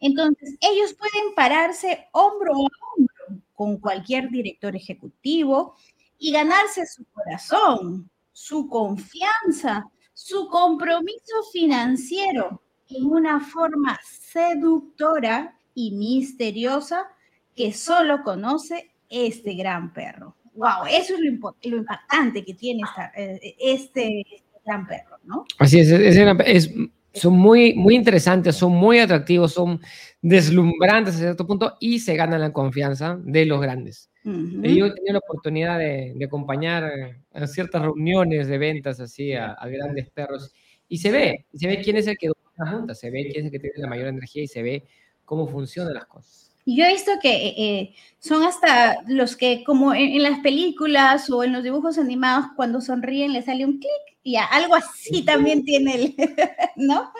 Entonces, 0.00 0.56
ellos 0.60 0.94
pueden 0.94 1.34
pararse 1.34 2.08
hombro 2.12 2.52
a 2.52 2.56
hombro 2.56 3.42
con 3.54 3.78
cualquier 3.78 4.28
director 4.30 4.76
ejecutivo 4.76 5.74
y 6.18 6.32
ganarse 6.32 6.86
su 6.86 7.04
corazón, 7.06 8.10
su 8.32 8.68
confianza, 8.68 9.90
su 10.12 10.48
compromiso 10.48 11.42
financiero 11.52 12.62
en 12.88 13.06
una 13.06 13.40
forma 13.40 13.98
seductora 14.04 15.58
y 15.74 15.92
misteriosa 15.92 17.06
que 17.54 17.72
solo 17.72 18.22
conoce 18.22 18.94
este 19.08 19.54
gran 19.54 19.92
perro. 19.92 20.36
Wow, 20.54 20.86
eso 20.88 21.14
es 21.14 21.20
lo, 21.20 21.76
impactante 21.76 22.44
que 22.44 22.54
tiene 22.54 22.82
eh, 23.14 23.56
este 23.58 24.24
gran 24.66 24.86
perro, 24.86 25.16
¿no? 25.24 25.44
Así 25.58 25.80
es, 25.80 25.90
es, 25.90 26.74
son 27.14 27.32
muy, 27.32 27.74
muy 27.74 27.94
interesantes, 27.94 28.56
son 28.56 28.72
muy 28.72 28.98
atractivos, 28.98 29.52
son 29.52 29.80
deslumbrantes 30.20 31.14
a 31.14 31.18
cierto 31.18 31.46
punto 31.46 31.76
y 31.80 31.98
se 32.00 32.14
ganan 32.14 32.40
la 32.40 32.52
confianza 32.52 33.18
de 33.22 33.46
los 33.46 33.60
grandes. 33.60 34.10
Yo 34.24 34.86
he 34.86 34.92
tenido 34.92 35.12
la 35.12 35.18
oportunidad 35.18 35.78
de, 35.78 36.16
acompañar 36.26 36.90
en 37.32 37.48
ciertas 37.48 37.80
reuniones 37.80 38.48
de 38.48 38.58
ventas 38.58 38.98
así 38.98 39.32
a, 39.32 39.52
a, 39.52 39.68
grandes 39.68 40.10
perros 40.10 40.52
y 40.88 40.98
se 40.98 41.12
ve, 41.12 41.46
se 41.54 41.68
ve 41.68 41.80
quién 41.80 41.96
es 41.96 42.08
el 42.08 42.18
que 42.18 42.30
junta, 42.56 42.94
se 42.94 43.10
ve 43.10 43.28
quién 43.30 43.38
es 43.38 43.44
el 43.46 43.50
que 43.52 43.60
tiene 43.60 43.78
la 43.78 43.88
mayor 43.88 44.08
energía 44.08 44.42
y 44.42 44.48
se 44.48 44.62
ve 44.62 44.84
cómo 45.24 45.46
funcionan 45.46 45.94
las 45.94 46.06
cosas. 46.06 46.55
Yo 46.68 46.84
he 46.84 46.92
visto 46.92 47.12
que 47.22 47.30
eh, 47.30 47.54
eh, 47.56 47.94
son 48.18 48.42
hasta 48.42 49.00
los 49.06 49.36
que, 49.36 49.62
como 49.62 49.94
en, 49.94 50.20
las 50.20 50.40
películas 50.40 51.30
o 51.30 51.44
en 51.44 51.52
los 51.52 51.62
dibujos 51.62 51.96
animados, 51.96 52.46
cuando 52.56 52.80
sonríen 52.80 53.32
le 53.32 53.42
sale 53.42 53.64
un 53.64 53.78
clic 53.78 54.18
y 54.24 54.34
algo 54.34 54.74
así 54.74 55.24
también 55.24 55.64
tiene 55.64 55.94
el, 55.94 56.16
¿no? 56.76 57.12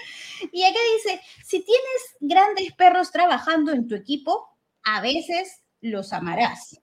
Y 0.52 0.64
acá 0.64 0.78
dice, 0.96 1.20
si 1.44 1.64
tienes 1.64 2.02
grandes 2.18 2.72
perros 2.72 3.12
trabajando 3.12 3.72
en 3.72 3.86
tu 3.86 3.94
equipo, 3.94 4.48
a 4.82 5.00
veces 5.00 5.62
los 5.80 6.12
amarás 6.12 6.80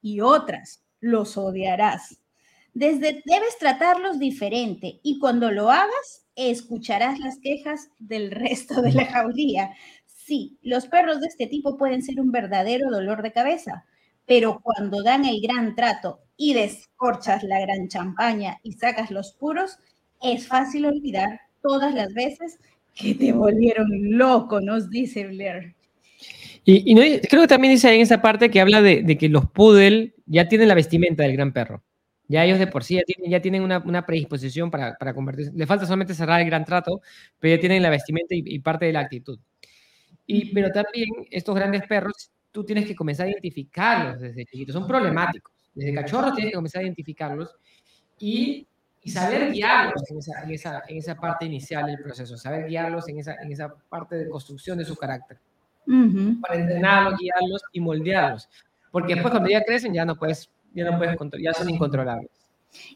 y 0.00 0.20
otras 0.20 0.84
los 1.00 1.36
odiarás. 1.36 2.20
Desde 2.72 3.22
debes 3.24 3.58
tratarlos 3.58 4.20
diferente 4.20 5.00
y 5.02 5.18
cuando 5.18 5.50
lo 5.50 5.70
hagas, 5.70 6.26
escucharás 6.36 7.18
las 7.18 7.38
quejas 7.38 7.88
del 7.98 8.30
resto 8.30 8.82
de 8.82 8.92
la 8.92 9.06
jaulía. 9.06 9.74
Sí, 10.26 10.58
los 10.60 10.88
perros 10.88 11.20
de 11.20 11.28
este 11.28 11.46
tipo 11.46 11.76
pueden 11.76 12.02
ser 12.02 12.18
un 12.18 12.32
verdadero 12.32 12.90
dolor 12.90 13.22
de 13.22 13.30
cabeza, 13.30 13.84
pero 14.26 14.60
cuando 14.60 15.04
dan 15.04 15.24
el 15.24 15.40
gran 15.40 15.76
trato 15.76 16.18
y 16.36 16.52
descorchas 16.52 17.44
la 17.44 17.60
gran 17.60 17.86
champaña 17.86 18.58
y 18.64 18.72
sacas 18.72 19.12
los 19.12 19.34
puros, 19.34 19.78
es 20.20 20.48
fácil 20.48 20.86
olvidar 20.86 21.42
todas 21.62 21.94
las 21.94 22.12
veces 22.12 22.58
que 22.92 23.14
te 23.14 23.32
volvieron 23.32 23.86
loco, 24.18 24.60
nos 24.60 24.90
dice 24.90 25.28
Blair. 25.28 25.76
Y, 26.64 26.96
creo 27.20 27.42
que 27.42 27.48
también 27.48 27.74
dice 27.74 27.94
en 27.94 28.00
esa 28.00 28.20
parte 28.20 28.50
que 28.50 28.60
habla 28.60 28.82
de, 28.82 29.16
que 29.16 29.28
los 29.28 29.48
poodle 29.48 30.12
ya 30.26 30.48
tienen 30.48 30.66
la 30.66 30.74
vestimenta 30.74 31.22
del 31.22 31.34
gran 31.34 31.52
perro. 31.52 31.84
Ya 32.26 32.44
ellos 32.44 32.58
de 32.58 32.66
por 32.66 32.82
sí 32.82 33.00
ya 33.28 33.40
tienen, 33.40 33.62
una, 33.62 34.04
predisposición 34.04 34.72
para, 34.72 34.96
convertirse. 35.14 35.52
Le 35.54 35.68
falta 35.68 35.84
solamente 35.84 36.14
cerrar 36.14 36.40
el 36.40 36.46
gran 36.46 36.64
trato, 36.64 37.00
pero 37.38 37.54
ya 37.54 37.60
tienen 37.60 37.80
la 37.80 37.90
vestimenta 37.90 38.34
y 38.34 38.58
parte 38.58 38.86
de 38.86 38.92
la 38.92 38.98
actitud. 38.98 39.38
Y, 40.26 40.52
pero 40.52 40.70
también 40.70 41.08
estos 41.30 41.54
grandes 41.54 41.82
perros, 41.86 42.30
tú 42.50 42.64
tienes 42.64 42.86
que 42.86 42.96
comenzar 42.96 43.26
a 43.26 43.30
identificarlos 43.30 44.20
desde 44.20 44.44
chiquitos. 44.44 44.74
Son 44.74 44.86
problemáticos. 44.86 45.52
Desde 45.74 45.94
cachorros 45.94 46.34
tienes 46.34 46.52
que 46.52 46.56
comenzar 46.56 46.80
a 46.80 46.84
identificarlos 46.84 47.54
y, 48.18 48.66
y 49.02 49.10
saber 49.10 49.52
guiarlos 49.52 50.02
en 50.10 50.18
esa, 50.18 50.42
en, 50.42 50.50
esa, 50.50 50.82
en 50.88 50.96
esa, 50.96 51.14
parte 51.14 51.44
inicial 51.44 51.86
del 51.86 51.98
proceso, 52.02 52.36
saber 52.36 52.66
guiarlos 52.66 53.08
en 53.08 53.18
esa, 53.18 53.34
en 53.42 53.52
esa 53.52 53.72
parte 53.88 54.16
de 54.16 54.28
construcción 54.28 54.78
de 54.78 54.84
su 54.84 54.96
carácter. 54.96 55.38
Para 56.40 56.60
entrenarlos, 56.60 57.20
guiarlos 57.20 57.62
y 57.72 57.80
moldearlos. 57.80 58.48
Porque 58.90 59.14
después 59.14 59.30
cuando 59.30 59.50
ya 59.50 59.62
crecen 59.62 59.92
ya 59.92 60.04
no 60.04 60.16
puedes, 60.16 60.50
ya 60.72 60.90
no 60.90 60.98
puedes, 60.98 61.16
ya 61.40 61.52
son 61.52 61.70
incontrolables. 61.70 62.30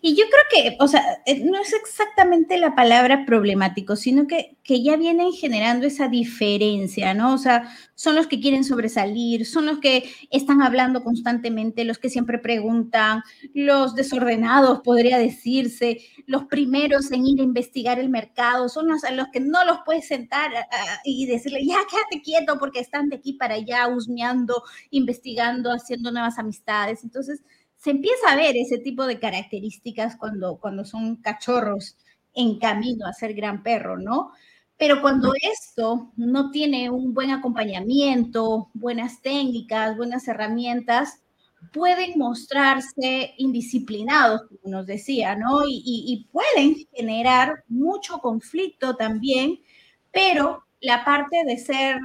Y 0.02 0.14
yo 0.16 0.24
creo 0.30 0.44
que, 0.50 0.76
o 0.80 0.88
sea, 0.88 1.22
eh, 1.26 1.44
no 1.44 1.58
es 1.58 1.72
exactamente 1.72 2.58
la 2.58 2.74
palabra 2.74 3.26
problemático, 3.26 3.96
sino 3.96 4.26
que, 4.26 4.56
que 4.62 4.82
ya 4.82 4.96
vienen 4.96 5.32
generando 5.32 5.86
esa 5.86 6.08
diferencia, 6.08 7.12
¿no? 7.12 7.34
O 7.34 7.38
sea, 7.38 7.68
son 7.94 8.14
los 8.14 8.26
que 8.26 8.40
quieren 8.40 8.64
sobresalir, 8.64 9.44
son 9.44 9.66
los 9.66 9.78
que 9.78 10.10
están 10.30 10.62
hablando 10.62 11.04
constantemente, 11.04 11.84
los 11.84 11.98
que 11.98 12.08
siempre 12.08 12.38
preguntan, 12.38 13.22
los 13.52 13.94
desordenados, 13.94 14.80
podría 14.80 15.18
decirse, 15.18 15.98
los 16.26 16.44
primeros 16.44 17.12
en 17.12 17.26
ir 17.26 17.40
a 17.40 17.44
investigar 17.44 17.98
el 17.98 18.08
mercado, 18.08 18.68
son 18.68 18.88
los 18.88 19.04
a 19.04 19.10
los 19.10 19.28
que 19.28 19.40
no 19.40 19.64
los 19.64 19.80
puedes 19.84 20.06
sentar 20.06 20.50
y 21.04 21.26
decirle, 21.26 21.64
ya, 21.66 21.78
quédate 21.90 22.22
quieto 22.22 22.58
porque 22.58 22.80
están 22.80 23.08
de 23.08 23.16
aquí 23.16 23.34
para 23.34 23.54
allá, 23.54 23.88
husmeando, 23.88 24.62
investigando, 24.90 25.70
haciendo 25.72 26.10
nuevas 26.10 26.38
amistades. 26.38 27.04
Entonces, 27.04 27.42
se 27.80 27.90
empieza 27.90 28.30
a 28.30 28.36
ver 28.36 28.56
ese 28.56 28.78
tipo 28.78 29.06
de 29.06 29.18
características 29.18 30.16
cuando, 30.16 30.58
cuando 30.58 30.84
son 30.84 31.16
cachorros 31.16 31.96
en 32.34 32.58
camino 32.58 33.06
a 33.06 33.14
ser 33.14 33.32
gran 33.32 33.62
perro, 33.62 33.98
¿no? 33.98 34.32
Pero 34.76 35.00
cuando 35.00 35.32
esto 35.34 36.12
no 36.16 36.50
tiene 36.50 36.90
un 36.90 37.14
buen 37.14 37.30
acompañamiento, 37.30 38.68
buenas 38.74 39.22
técnicas, 39.22 39.96
buenas 39.96 40.28
herramientas, 40.28 41.22
pueden 41.72 42.18
mostrarse 42.18 43.32
indisciplinados, 43.38 44.42
como 44.42 44.76
nos 44.76 44.86
decía, 44.86 45.34
¿no? 45.34 45.64
Y, 45.66 45.82
y 45.84 46.26
pueden 46.30 46.86
generar 46.94 47.64
mucho 47.68 48.18
conflicto 48.18 48.94
también, 48.94 49.58
pero 50.12 50.64
la 50.80 51.02
parte 51.02 51.44
de 51.46 51.56
ser 51.56 51.98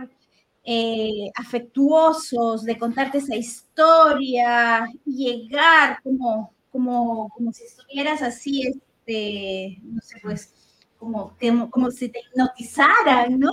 eh, 0.65 1.29
afectuosos, 1.35 2.63
de 2.63 2.77
contarte 2.77 3.19
esa 3.19 3.35
historia, 3.35 4.87
llegar 5.05 5.99
como, 6.01 6.53
como, 6.71 7.29
como 7.29 7.53
si 7.53 7.65
estuvieras 7.65 8.23
así, 8.23 8.63
este, 8.67 9.79
no 9.83 10.01
sé, 10.01 10.17
pues, 10.23 10.53
como, 10.97 11.37
como 11.69 11.91
si 11.91 12.09
te 12.09 12.19
hipnotizaran, 12.19 13.39
¿no? 13.39 13.51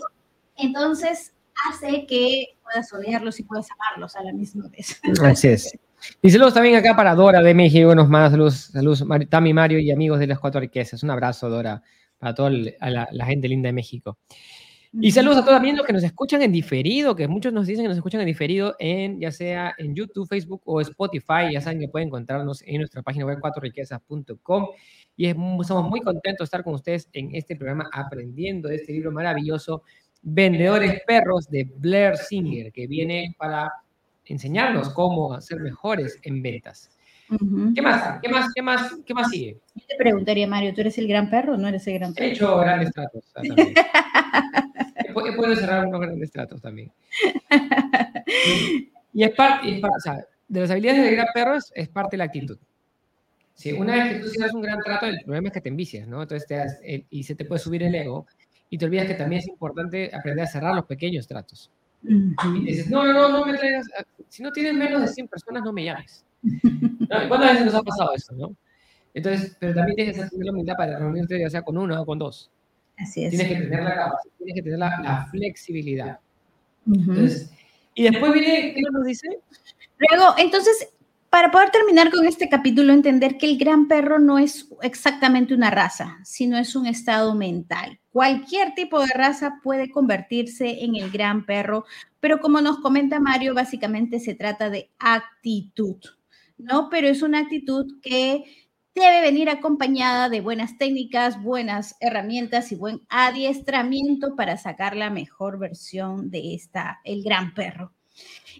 Entonces 0.56 1.34
hace 1.68 2.06
que 2.06 2.56
puedas 2.62 2.90
odiarlos 2.94 3.38
y 3.40 3.42
puedas 3.42 3.68
amarlos 3.72 4.16
a 4.16 4.22
la 4.22 4.32
misma 4.32 4.68
vez. 4.68 4.98
Así 5.22 5.48
es. 5.48 5.78
Y 6.22 6.30
saludos 6.30 6.54
también 6.54 6.76
acá 6.76 6.96
para 6.96 7.14
Dora 7.14 7.42
de 7.42 7.52
México, 7.52 7.90
unos 7.90 8.08
más, 8.08 8.30
saludos, 8.30 8.70
saludos 8.72 9.04
Tami, 9.28 9.52
Mario 9.52 9.78
y 9.78 9.90
amigos 9.90 10.18
de 10.18 10.26
las 10.26 10.38
cuatro 10.38 10.60
riquezas. 10.60 11.02
Un 11.02 11.10
abrazo, 11.10 11.50
Dora, 11.50 11.82
para 12.18 12.34
toda 12.34 12.50
la, 12.50 13.08
la 13.12 13.26
gente 13.26 13.48
linda 13.48 13.68
de 13.68 13.74
México. 13.74 14.18
Y 14.94 15.10
saludos 15.10 15.38
a 15.38 15.40
todos 15.40 15.54
también 15.54 15.76
los 15.76 15.86
que 15.86 15.92
nos 15.94 16.02
escuchan 16.02 16.42
en 16.42 16.52
diferido, 16.52 17.16
que 17.16 17.26
muchos 17.26 17.50
nos 17.52 17.66
dicen 17.66 17.84
que 17.84 17.88
nos 17.88 17.96
escuchan 17.96 18.20
en 18.20 18.26
diferido, 18.26 18.76
en, 18.78 19.18
ya 19.18 19.32
sea 19.32 19.74
en 19.78 19.94
YouTube, 19.94 20.28
Facebook 20.28 20.60
o 20.66 20.82
Spotify. 20.82 21.50
Ya 21.50 21.62
saben 21.62 21.80
que 21.80 21.88
pueden 21.88 22.08
encontrarnos 22.08 22.62
en 22.66 22.78
nuestra 22.78 23.00
página 23.02 23.24
web 23.24 23.40
cuatroriquezas.com. 23.40 24.66
Y 25.16 25.26
estamos 25.26 25.88
muy 25.88 26.00
contentos 26.00 26.40
de 26.40 26.44
estar 26.44 26.62
con 26.62 26.74
ustedes 26.74 27.08
en 27.14 27.34
este 27.34 27.56
programa 27.56 27.88
aprendiendo 27.90 28.68
de 28.68 28.76
este 28.76 28.92
libro 28.92 29.10
maravilloso, 29.12 29.82
Vendedores 30.20 31.00
Perros 31.06 31.48
de 31.48 31.64
Blair 31.64 32.16
Singer, 32.16 32.70
que 32.70 32.86
viene 32.86 33.34
para 33.38 33.72
enseñarnos 34.26 34.90
cómo 34.90 35.40
ser 35.40 35.60
mejores 35.60 36.18
en 36.22 36.42
ventas. 36.42 36.90
¿Qué 37.74 37.80
más? 37.80 38.20
¿Qué 38.20 38.28
más? 38.28 38.52
¿Qué 38.54 38.62
más? 38.62 38.94
¿Qué 39.06 39.14
más 39.14 39.30
sigue? 39.30 39.56
Yo 39.74 39.86
te 39.88 39.96
preguntaría, 39.96 40.46
Mario, 40.46 40.74
¿tú 40.74 40.82
eres 40.82 40.98
el 40.98 41.08
gran 41.08 41.30
perro 41.30 41.54
o 41.54 41.56
no 41.56 41.66
eres 41.66 41.86
el 41.86 41.94
gran 41.94 42.12
perro? 42.12 42.26
He 42.26 42.32
hecho 42.32 42.58
grandes 42.58 42.92
tratos. 42.92 43.24
he 45.26 45.32
podido 45.32 45.56
cerrar 45.56 45.86
unos 45.86 46.00
grandes 46.00 46.30
tratos 46.30 46.60
también. 46.60 46.92
Y, 49.12 49.24
es 49.24 49.30
parte, 49.32 49.80
o 49.84 50.00
sea, 50.00 50.24
de 50.48 50.60
las 50.60 50.70
habilidades 50.70 51.04
del 51.04 51.14
gran 51.16 51.26
perro 51.34 51.56
es, 51.56 51.88
parte 51.88 52.12
de 52.12 52.18
la 52.18 52.24
actitud. 52.24 52.58
Sí, 53.54 53.72
una 53.72 53.94
vez 53.94 54.14
que 54.14 54.20
tú 54.20 54.28
cierras 54.28 54.54
un 54.54 54.62
gran 54.62 54.78
trato, 54.80 55.06
el 55.06 55.20
problema 55.22 55.48
es 55.48 55.54
que 55.54 55.60
te 55.60 55.68
envicias, 55.68 56.08
¿no? 56.08 56.22
Entonces 56.22 56.48
te 56.48 57.06
y 57.10 57.22
se 57.22 57.34
te 57.34 57.44
puede 57.44 57.58
subir 57.58 57.82
el 57.82 57.94
ego 57.94 58.26
y 58.70 58.78
te 58.78 58.86
olvidas 58.86 59.06
que 59.06 59.14
también 59.14 59.40
es 59.40 59.48
importante 59.48 60.10
aprender 60.14 60.44
a 60.44 60.48
cerrar 60.48 60.74
los 60.74 60.86
pequeños 60.86 61.26
tratos. 61.26 61.70
Y 62.02 62.64
dices, 62.64 62.90
no, 62.90 63.04
no, 63.04 63.12
no, 63.12 63.28
no 63.28 63.46
me 63.46 63.56
traigas, 63.56 63.86
si 64.28 64.42
no 64.42 64.50
tienes 64.50 64.74
menos 64.74 65.02
de 65.02 65.08
100 65.08 65.28
personas, 65.28 65.62
no 65.62 65.72
me 65.72 65.84
llames. 65.84 66.24
¿Cuántas 67.28 67.52
veces 67.52 67.66
nos 67.66 67.74
ha 67.74 67.82
pasado 67.82 68.14
eso, 68.14 68.34
no? 68.34 68.56
Entonces, 69.14 69.56
pero 69.60 69.74
también 69.74 69.96
tienes 69.96 70.16
que 70.16 70.28
tener 70.30 70.46
la 70.46 70.52
humildad 70.52 70.74
para 70.76 70.98
reunirte 70.98 71.38
ya 71.38 71.50
sea 71.50 71.62
con 71.62 71.76
uno 71.76 72.00
o 72.00 72.06
con 72.06 72.18
dos. 72.18 72.50
Así 72.98 73.24
es. 73.24 73.30
Tienes 73.30 73.48
que 73.48 73.64
tener 73.64 73.82
la 73.82 73.94
capacidad, 73.94 74.34
tienes 74.38 74.54
que 74.54 74.62
tener 74.62 74.78
la, 74.78 75.28
flexibilidad. 75.30 76.18
Entonces, 76.86 77.50
y 77.94 78.04
después 78.04 78.32
viene, 78.32 78.74
¿qué 78.74 78.82
nos 78.90 79.04
dice? 79.04 79.28
Luego, 79.98 80.34
entonces, 80.38 80.88
para 81.30 81.50
poder 81.50 81.70
terminar 81.70 82.10
con 82.10 82.26
este 82.26 82.48
capítulo, 82.48 82.92
entender 82.92 83.38
que 83.38 83.46
el 83.46 83.56
gran 83.56 83.88
perro 83.88 84.18
no 84.18 84.38
es 84.38 84.68
exactamente 84.82 85.54
una 85.54 85.70
raza, 85.70 86.18
sino 86.24 86.58
es 86.58 86.76
un 86.76 86.86
estado 86.86 87.34
mental. 87.34 87.98
Cualquier 88.10 88.74
tipo 88.74 89.00
de 89.00 89.12
raza 89.14 89.58
puede 89.62 89.90
convertirse 89.90 90.84
en 90.84 90.96
el 90.96 91.10
gran 91.10 91.46
perro, 91.46 91.84
pero 92.20 92.40
como 92.40 92.60
nos 92.60 92.80
comenta 92.80 93.20
Mario, 93.20 93.54
básicamente 93.54 94.20
se 94.20 94.34
trata 94.34 94.68
de 94.68 94.90
actitud, 94.98 95.96
¿no? 96.58 96.88
Pero 96.90 97.08
es 97.08 97.22
una 97.22 97.38
actitud 97.38 98.00
que 98.02 98.44
debe 98.94 99.22
venir 99.22 99.48
acompañada 99.48 100.28
de 100.28 100.40
buenas 100.40 100.76
técnicas, 100.76 101.42
buenas 101.42 101.96
herramientas 102.00 102.72
y 102.72 102.76
buen 102.76 103.00
adiestramiento 103.08 104.36
para 104.36 104.56
sacar 104.58 104.96
la 104.96 105.10
mejor 105.10 105.58
versión 105.58 106.30
de 106.30 106.54
esta, 106.54 107.00
el 107.04 107.22
gran 107.22 107.54
perro. 107.54 107.92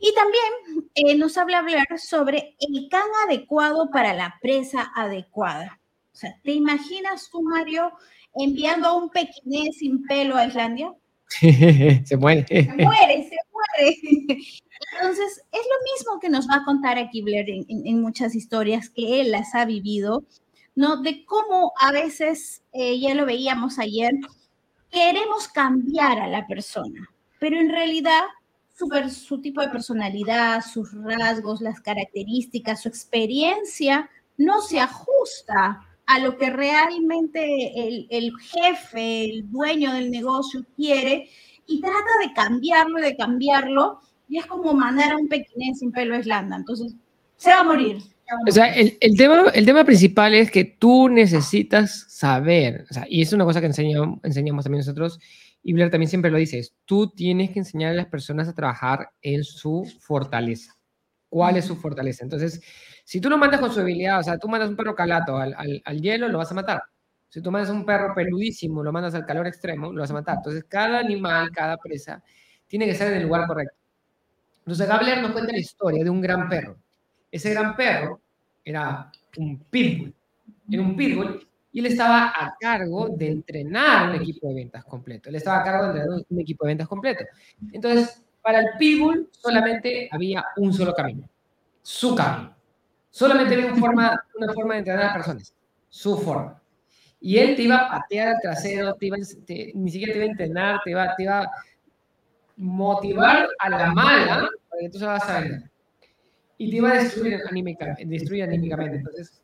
Y 0.01 0.15
también 0.15 0.91
eh, 0.95 1.15
nos 1.17 1.37
habla 1.37 1.59
hablar 1.59 1.87
sobre 1.99 2.57
el 2.61 2.89
can 2.91 3.09
adecuado 3.27 3.91
para 3.91 4.15
la 4.15 4.39
presa 4.41 4.91
adecuada. 4.95 5.81
O 6.13 6.17
sea, 6.17 6.39
¿te 6.43 6.53
imaginas 6.53 7.29
tú, 7.31 7.43
Mario, 7.43 7.93
enviando 8.35 8.89
a 8.89 8.97
un 8.97 9.11
pequinés 9.11 9.77
sin 9.79 10.03
pelo 10.05 10.37
a 10.37 10.47
Islandia? 10.47 10.93
se 12.05 12.17
muere. 12.17 12.47
Se 12.47 12.73
muere, 12.73 13.29
se 13.29 13.37
Entonces, 14.95 15.43
es 15.53 15.61
lo 15.61 15.93
mismo 15.95 16.21
que 16.21 16.29
nos 16.29 16.49
va 16.49 16.57
a 16.57 16.65
contar 16.65 16.99
aquí 16.99 17.23
Blair 17.23 17.47
en, 17.49 18.03
muchas 18.03 18.35
historias 18.35 18.91
que 18.91 19.21
él 19.21 19.31
las 19.31 19.55
ha 19.55 19.65
vivido, 19.65 20.25
¿no? 20.75 21.03
De 21.03 21.25
cómo 21.25 21.73
a 21.81 21.93
veces, 21.93 22.63
eh, 22.73 22.99
ya 22.99 23.15
lo 23.15 23.25
veíamos 23.25 23.79
ayer, 23.79 24.13
queremos 24.91 25.49
cambiar 25.49 26.19
a 26.21 26.29
la 26.29 26.47
persona, 26.47 27.09
pero 27.39 27.59
en 27.59 27.71
realidad 27.71 28.25
su, 29.11 29.41
tipo 29.41 29.61
de 29.61 29.69
personalidad, 29.69 30.63
sus 30.63 30.93
rasgos, 30.93 31.61
las 31.61 31.81
características, 31.81 32.83
su 32.83 32.89
experiencia 32.89 34.11
no 34.37 34.61
se 34.61 34.81
ajusta 34.81 35.87
a 36.07 36.19
lo 36.19 36.37
que 36.37 36.51
realmente 36.51 38.07
el, 38.11 38.33
jefe, 38.39 39.25
el 39.25 39.51
dueño 39.51 39.93
del 39.93 40.11
negocio 40.11 40.65
quiere 40.77 41.29
y 41.67 41.81
trata 41.81 41.99
de 42.27 42.33
cambiarlo, 42.33 43.01
de 43.01 43.17
cambiarlo, 43.17 44.01
y 44.29 44.39
es 44.39 44.47
como 44.47 44.73
mandar 44.75 45.13
a 45.13 45.17
un 45.17 45.29
pequinés 45.29 45.79
sin 45.79 45.93
pelo 45.93 46.19
islanda. 46.19 46.57
Entonces, 46.57 46.95
se 47.37 47.51
va 47.51 47.61
a 47.61 47.65
morir. 47.65 47.99
O 48.49 48.53
sea, 48.53 48.73
el, 48.75 48.97
el, 49.01 49.17
tema, 49.17 49.51
el 49.53 49.67
tema 49.67 49.85
principal 49.85 50.35
es 50.35 50.51
que 50.51 50.65
tú 50.65 51.09
necesitas 51.09 52.07
saber, 52.09 52.87
o 52.91 52.95
sea, 52.95 53.05
y 53.09 53.21
es 53.21 53.33
una 53.33 53.45
cosa 53.45 53.61
que 53.61 53.67
enseñamos, 53.67 54.21
enseñamos 54.23 54.65
también 54.65 54.79
nosotros, 54.79 55.19
y 55.63 55.73
Blair 55.73 55.91
también 55.91 56.09
siempre 56.09 56.31
lo 56.31 56.39
dice, 56.39 56.63
tú 56.85 57.11
tienes 57.11 57.51
que 57.51 57.61
enseñar 57.61 57.93
a 57.93 57.95
las 57.95 58.07
personas 58.07 58.49
a 58.49 58.55
trabajar 58.55 59.11
en 59.21 59.45
su 59.45 59.85
fortaleza. 60.01 60.75
¿Cuál 61.29 61.57
es 61.57 61.65
su 61.65 61.77
fortaleza? 61.77 62.25
Entonces, 62.25 62.63
si 63.05 63.21
tú 63.21 63.31
lo 63.31 63.39
mandas 63.39 63.61
con 63.61 63.73
su 63.73 63.81
habilidad, 63.81 64.21
o 64.21 64.23
sea, 64.23 64.39
tú 64.39 64.49
mandas 64.49 64.69
un 64.69 64.77
perro 64.77 64.95
calato 64.95 65.37
al, 65.37 65.55
al, 65.85 66.01
hielo, 66.01 66.29
lo 66.29 66.39
vas 66.39 66.51
a 66.51 66.55
matar. 66.55 66.83
Si 67.33 67.41
tú 67.41 67.51
mandas 67.51 67.71
un 67.71 67.87
perro 67.87 68.15
peludísimo, 68.15 68.83
lo 68.83 68.93
mandas 68.93 69.15
al 69.15 69.25
calor 69.25 69.47
extremo, 69.47 69.91
lo 69.91 70.03
vas 70.03 70.11
a 70.11 70.13
matar. 70.13 70.37
Entonces, 70.37 70.65
cada 70.69 70.99
animal, 70.99 71.51
cada 71.51 71.79
presa, 71.79 72.23
tiene 72.67 72.85
que 72.85 72.95
ser 72.95 73.11
en 73.11 73.21
el 73.21 73.23
lugar 73.23 73.47
correcto. 73.47 73.75
Entonces, 74.59 74.87
Gabler 74.87 75.23
nos 75.23 75.31
cuenta 75.31 75.51
la 75.51 75.59
historia 75.59 76.05
de 76.05 76.11
un 76.11 76.21
gran 76.21 76.47
perro. 76.47 76.77
Ese 77.31 77.49
gran 77.49 77.75
perro 77.75 78.21
era 78.63 79.11
un 79.39 79.59
pitbull. 79.61 80.15
Era 80.71 80.83
un 80.83 80.95
pitbull 80.95 81.49
y 81.73 81.81
él 81.81 81.87
estaba 81.87 82.35
a 82.37 82.55
cargo 82.61 83.09
de 83.09 83.29
entrenar 83.29 84.11
un 84.11 84.17
equipo 84.17 84.49
de 84.49 84.55
ventas 84.55 84.85
completo. 84.85 85.31
Él 85.31 85.37
estaba 85.37 85.61
a 85.61 85.65
cargo 85.65 85.85
de 85.85 85.89
entrenar 86.01 86.27
un 86.29 86.39
equipo 86.39 86.67
de 86.67 86.71
ventas 86.73 86.89
completo. 86.89 87.25
Entonces, 87.73 88.23
para 88.43 88.61
el 88.61 88.67
pitbull 88.79 89.31
solamente 89.33 90.07
había 90.13 90.45
un 90.59 90.71
solo 90.71 90.93
camino, 90.93 91.27
su 91.81 92.15
camino. 92.15 92.55
Solamente 93.09 93.55
había 93.55 93.73
una 93.73 93.77
forma, 93.77 94.23
una 94.37 94.53
forma 94.53 94.75
de 94.75 94.81
entrenar 94.81 95.05
a 95.07 95.15
personas, 95.15 95.55
su 95.89 96.19
forma. 96.19 96.62
Y 97.25 97.39
él 97.39 97.55
te 97.55 97.63
iba 97.63 97.77
a 97.77 97.89
patear 97.89 98.29
al 98.29 98.41
trasero, 98.43 98.95
te 98.95 99.07
iba, 99.07 99.17
ni 99.17 99.91
siquiera 99.91 100.13
te 100.13 100.19
iba 100.19 100.27
a 100.27 100.31
entrenar, 100.31 100.81
te 100.85 100.91
iba, 100.91 101.15
te 101.15 101.23
iba 101.23 101.43
a 101.43 101.51
motivar 102.57 103.49
a 103.61 103.71
la 103.71 103.93
mala 103.93 104.49
para 104.69 104.81
que 104.81 104.89
tú 104.91 104.99
se 104.99 105.07
vas 105.07 105.31
a 105.31 105.41
vender. 105.41 105.71
Y 106.59 106.69
te 106.69 106.77
iba 106.77 106.91
a 106.91 106.95
destruir, 106.95 107.41
anímicamente. 107.49 108.05
Destruir 108.07 108.43
anímicamente. 108.43 108.97
Entonces, 108.97 109.41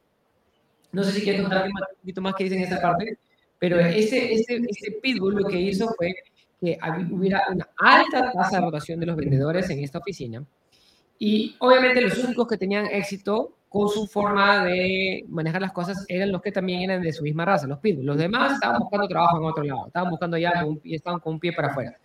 no 0.90 1.04
sé 1.04 1.12
si 1.12 1.23
quieres 1.23 1.42
contar 1.42 1.66
un 1.66 1.73
poquito 2.00 2.20
más 2.20 2.35
que 2.35 2.44
dice 2.44 2.56
en 2.56 2.62
esta 2.62 2.80
parte, 2.80 3.16
pero 3.61 3.78
ese, 3.78 4.32
ese, 4.32 4.61
ese 4.68 4.92
pitbull 5.00 5.37
lo 5.37 5.49
que 5.49 5.61
hizo 5.61 5.88
fue 5.97 6.14
que 6.61 6.78
hubiera 7.11 7.44
una 7.49 7.68
alta 7.78 8.32
tasa 8.32 8.56
de 8.56 8.62
rotación 8.62 8.99
de 8.99 9.06
los 9.06 9.16
vendedores 9.16 9.70
en 9.70 9.85
esta 9.85 9.99
oficina. 9.99 10.44
Y 11.19 11.57
obviamente 11.59 12.01
los 12.01 12.19
únicos 12.19 12.47
que 12.47 12.57
tenían 12.57 12.87
éxito 12.87 13.55
con 13.69 13.89
su 13.89 14.07
forma 14.07 14.65
de 14.65 15.25
manejar 15.29 15.61
las 15.61 15.73
cosas 15.73 16.05
eran 16.09 16.33
los 16.33 16.41
que 16.41 16.53
también 16.53 16.83
eran 16.83 17.03
de 17.03 17.13
su 17.13 17.23
misma 17.23 17.45
raza, 17.45 17.67
los 17.67 17.79
pitbulls. 17.79 18.07
Los 18.07 18.17
demás 18.17 18.55
estaban 18.55 18.79
buscando 18.79 19.09
trabajo 19.09 19.39
en 19.39 19.45
otro 19.45 19.63
lado, 19.63 19.87
estaban 19.89 20.11
buscando 20.11 20.37
allá 20.37 20.65
y 20.83 20.95
estaban 20.95 21.21
con 21.21 21.35
un 21.35 21.41
pie 21.41 21.53
para 21.53 21.69
afuera. 21.69 21.99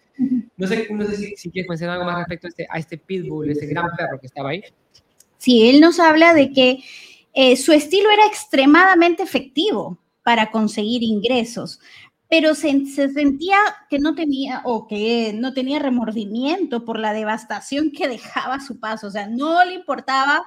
No 0.58 0.68
sé, 0.68 0.88
no 0.92 1.06
sé 1.06 1.34
si, 1.36 1.50
quieres 1.50 1.70
mencionar 1.70 1.98
algo 1.98 2.06
más 2.06 2.20
respecto 2.20 2.48
a 2.48 2.50
este, 2.50 2.68
a 2.70 2.78
este 2.80 2.98
pitbull, 2.98 3.50
ese 3.50 3.66
gran 3.66 3.88
perro 3.96 4.20
que 4.20 4.28
estaba 4.28 4.50
ahí. 4.50 4.64
Sí, 5.38 5.70
él 5.70 5.82
nos 5.82 6.00
habla 6.00 6.34
de 6.34 6.52
que 6.52 6.84
eh, 7.34 7.56
su 7.56 7.72
estilo 7.72 8.10
era 8.12 8.26
extremadamente 8.28 9.24
efectivo 9.24 9.98
para 10.24 10.52
conseguir 10.52 11.04
ingresos, 11.04 11.80
pero 12.34 12.56
se, 12.56 12.88
se, 12.88 13.10
sentía 13.10 13.60
que 13.92 14.00
no 14.00 14.16
tenía 14.16 14.64
o 14.66 14.88
que 14.88 15.34
no 15.36 15.54
tenía 15.54 15.78
remordimiento 15.78 16.84
por 16.84 16.98
la 16.98 17.14
devastación 17.14 17.92
que 17.92 18.08
dejaba 18.08 18.60
su 18.60 18.80
paso, 18.80 19.06
o 19.06 19.12
sea, 19.12 19.28
no 19.28 19.64
le 19.64 19.76
importaba 19.76 20.44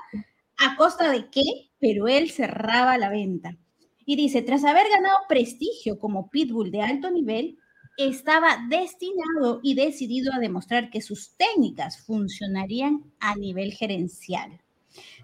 a 0.58 0.76
costa 0.76 1.12
de 1.12 1.30
qué, 1.30 1.44
pero 1.78 2.08
él 2.08 2.32
cerraba 2.32 2.98
la 2.98 3.08
venta. 3.08 3.56
Y 4.04 4.16
dice, 4.16 4.42
tras 4.42 4.64
haber 4.64 4.88
ganado 4.88 5.16
prestigio 5.28 6.00
como 6.00 6.28
pitbull 6.28 6.72
de 6.72 6.82
alto 6.82 7.08
nivel, 7.12 7.56
estaba 7.96 8.66
destinado 8.68 9.60
y 9.62 9.74
decidido 9.76 10.32
a 10.32 10.40
demostrar 10.40 10.90
que 10.90 11.00
sus 11.00 11.36
técnicas 11.36 12.04
funcionarían 12.04 13.04
a 13.20 13.36
nivel 13.36 13.72
gerencial. 13.72 14.60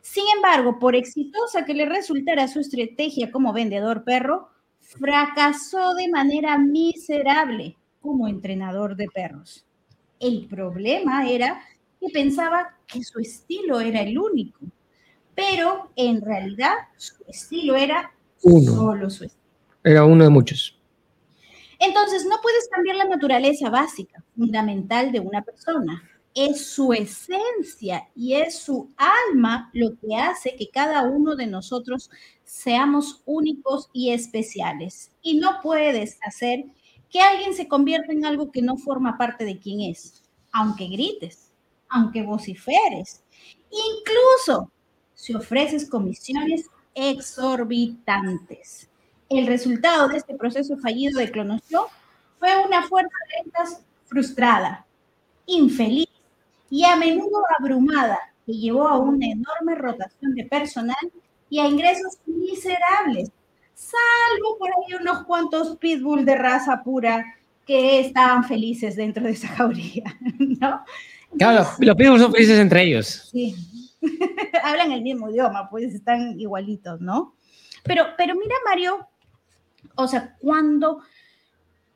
Sin 0.00 0.26
embargo, 0.36 0.78
por 0.78 0.94
exitosa 0.94 1.64
que 1.64 1.74
le 1.74 1.86
resultara 1.86 2.46
su 2.46 2.60
estrategia 2.60 3.32
como 3.32 3.52
vendedor 3.52 4.04
perro, 4.04 4.52
fracasó 4.98 5.94
de 5.94 6.08
manera 6.08 6.58
miserable 6.58 7.76
como 8.00 8.28
entrenador 8.28 8.96
de 8.96 9.06
perros. 9.08 9.64
El 10.20 10.46
problema 10.46 11.28
era 11.28 11.60
que 12.00 12.08
pensaba 12.08 12.76
que 12.86 13.02
su 13.02 13.18
estilo 13.20 13.80
era 13.80 14.00
el 14.00 14.18
único 14.18 14.58
pero 15.34 15.90
en 15.96 16.20
realidad 16.20 16.74
su 16.96 17.14
estilo 17.26 17.76
era 17.76 18.12
uno. 18.42 18.72
solo 18.72 19.10
su 19.10 19.24
estilo. 19.24 19.42
Era 19.84 20.04
uno 20.04 20.24
de 20.24 20.30
muchos. 20.30 20.78
Entonces, 21.78 22.24
no 22.24 22.36
puedes 22.40 22.68
cambiar 22.68 22.96
la 22.96 23.04
naturaleza 23.04 23.68
básica, 23.68 24.22
fundamental 24.36 25.10
de 25.10 25.20
una 25.20 25.42
persona. 25.42 26.02
Es 26.34 26.66
su 26.66 26.92
esencia 26.92 28.08
y 28.14 28.34
es 28.34 28.56
su 28.58 28.90
alma 28.96 29.70
lo 29.72 29.96
que 29.96 30.14
hace 30.16 30.54
que 30.56 30.70
cada 30.70 31.02
uno 31.02 31.34
de 31.34 31.46
nosotros 31.46 32.08
seamos 32.52 33.22
únicos 33.24 33.88
y 33.94 34.10
especiales. 34.10 35.10
Y 35.22 35.38
no 35.38 35.60
puedes 35.62 36.18
hacer 36.22 36.66
que 37.08 37.18
alguien 37.18 37.54
se 37.54 37.66
convierta 37.66 38.12
en 38.12 38.26
algo 38.26 38.52
que 38.52 38.60
no 38.60 38.76
forma 38.76 39.16
parte 39.16 39.46
de 39.46 39.58
quien 39.58 39.80
es, 39.80 40.22
aunque 40.52 40.86
grites, 40.88 41.50
aunque 41.88 42.22
vociferes, 42.22 43.24
incluso 43.70 44.70
si 45.14 45.34
ofreces 45.34 45.88
comisiones 45.88 46.66
exorbitantes. 46.94 48.90
El 49.30 49.46
resultado 49.46 50.08
de 50.08 50.18
este 50.18 50.34
proceso 50.34 50.76
fallido 50.76 51.18
de 51.20 51.30
Clonoshow 51.30 51.86
fue 52.38 52.66
una 52.66 52.86
fuerza 52.86 53.16
de 53.28 53.44
ventas 53.44 53.82
frustrada, 54.04 54.86
infeliz 55.46 56.08
y 56.68 56.84
a 56.84 56.96
menudo 56.96 57.44
abrumada, 57.58 58.18
que 58.44 58.52
llevó 58.52 58.88
a 58.88 58.98
una 58.98 59.26
enorme 59.26 59.74
rotación 59.74 60.34
de 60.34 60.44
personal 60.44 61.12
y 61.52 61.58
a 61.58 61.66
ingresos 61.66 62.16
miserables, 62.24 63.30
salvo 63.74 64.56
por 64.58 64.70
ahí 64.70 64.94
unos 64.98 65.24
cuantos 65.24 65.76
pitbull 65.76 66.24
de 66.24 66.34
raza 66.34 66.82
pura 66.82 67.26
que 67.66 68.00
estaban 68.00 68.42
felices 68.42 68.96
dentro 68.96 69.22
de 69.24 69.32
esa 69.32 69.48
jauría, 69.48 70.18
¿no? 70.38 70.82
claro, 71.36 71.68
los 71.78 71.94
pitbulls 71.94 72.22
son 72.22 72.32
felices 72.32 72.58
entre 72.58 72.84
ellos. 72.84 73.28
Sí, 73.30 73.54
hablan 74.62 74.92
el 74.92 75.02
mismo 75.02 75.28
idioma, 75.28 75.68
pues 75.68 75.92
están 75.92 76.40
igualitos, 76.40 77.02
¿no? 77.02 77.34
Pero, 77.84 78.06
pero 78.16 78.34
mira, 78.34 78.54
Mario, 78.64 79.06
o 79.96 80.08
sea, 80.08 80.34
cuando, 80.40 81.02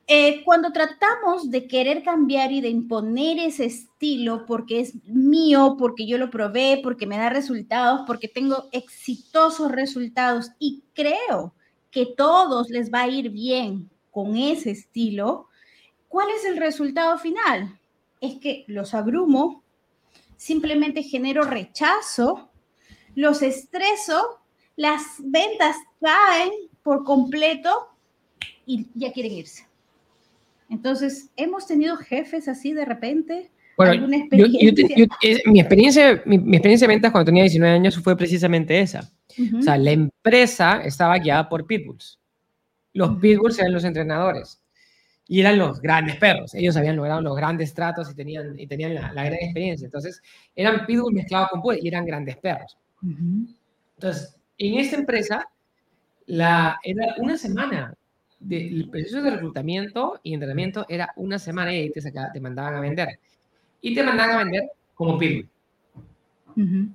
eh, 0.09 0.41
cuando 0.45 0.71
tratamos 0.71 1.51
de 1.51 1.67
querer 1.67 2.01
cambiar 2.01 2.53
y 2.53 2.61
de 2.61 2.69
imponer 2.69 3.39
ese 3.39 3.65
estilo 3.65 4.45
porque 4.45 4.79
es 4.79 4.95
mío, 5.05 5.75
porque 5.77 6.07
yo 6.07 6.17
lo 6.17 6.29
probé, 6.29 6.79
porque 6.81 7.05
me 7.05 7.17
da 7.17 7.29
resultados, 7.29 8.01
porque 8.07 8.29
tengo 8.29 8.69
exitosos 8.71 9.69
resultados 9.69 10.51
y 10.59 10.83
creo 10.93 11.53
que 11.91 12.05
todos 12.05 12.69
les 12.69 12.89
va 12.89 13.01
a 13.01 13.09
ir 13.09 13.29
bien 13.31 13.89
con 14.09 14.37
ese 14.37 14.71
estilo, 14.71 15.49
¿cuál 16.07 16.29
es 16.29 16.45
el 16.45 16.55
resultado 16.55 17.17
final? 17.17 17.77
Es 18.21 18.35
que 18.39 18.63
los 18.67 18.93
abrumo, 18.93 19.61
simplemente 20.37 21.03
genero 21.03 21.43
rechazo, 21.43 22.49
los 23.13 23.41
estreso, 23.41 24.39
las 24.77 25.01
ventas 25.19 25.75
caen 25.99 26.51
por 26.81 27.03
completo 27.03 27.89
y 28.65 28.87
ya 28.93 29.11
quieren 29.11 29.33
irse. 29.33 29.66
Entonces, 30.69 31.31
hemos 31.35 31.67
tenido 31.67 31.97
jefes 31.97 32.47
así 32.47 32.73
de 32.73 32.85
repente. 32.85 33.51
Bueno, 33.77 34.07
mi, 34.07 34.17
experiencia, 35.59 36.21
mi, 36.25 36.55
experiencia 36.55 36.87
de 36.87 36.93
ventas 36.93 37.11
cuando 37.11 37.25
tenía 37.25 37.43
19 37.43 37.75
años 37.75 37.99
fue 37.99 38.17
precisamente 38.17 38.79
esa. 38.79 39.11
O 39.57 39.61
sea, 39.61 39.77
la 39.77 39.91
empresa 39.91 40.81
estaba 40.83 41.17
guiada 41.19 41.47
por 41.47 41.67
pitbulls. 41.67 42.19
Los 42.93 43.17
pitbulls 43.19 43.59
eran 43.59 43.73
los 43.73 43.83
entrenadores 43.83 44.59
y 45.27 45.41
eran 45.41 45.57
los 45.57 45.81
grandes 45.81 46.15
perros. 46.15 46.55
Ellos 46.55 46.75
habían 46.77 46.95
logrado 46.95 47.21
los 47.21 47.35
grandes 47.35 47.73
tratos 47.73 48.09
y 48.09 48.15
tenían, 48.15 48.59
y 48.59 48.65
tenían 48.65 48.95
la, 48.95 49.11
gran 49.11 49.33
experiencia. 49.33 49.85
Entonces, 49.85 50.21
eran 50.55 50.85
pitbull 50.85 51.13
mezclados 51.13 51.49
con 51.49 51.61
pug 51.61 51.75
y 51.81 51.87
eran 51.87 52.05
grandes 52.05 52.37
perros. 52.37 52.77
Entonces, 53.03 54.35
en 54.57 54.79
esta 54.79 54.95
empresa, 54.95 55.47
la, 56.25 56.79
era 56.83 57.15
una 57.19 57.37
semana. 57.37 57.93
De, 58.39 58.67
el 58.67 58.89
proceso 58.89 59.21
de 59.21 59.31
reclutamiento 59.31 60.19
y 60.21 60.33
entrenamiento 60.33 60.85
era 60.87 61.11
una 61.15 61.39
semana 61.39 61.75
y 61.75 61.89
te, 61.89 62.01
te 62.01 62.39
mandaban 62.39 62.75
a 62.75 62.79
vender. 62.79 63.19
y 63.81 63.95
te 63.95 64.03
mandaban 64.03 64.35
a 64.35 64.43
vender 64.43 64.63
como 64.93 65.17
pitbull. 65.17 65.49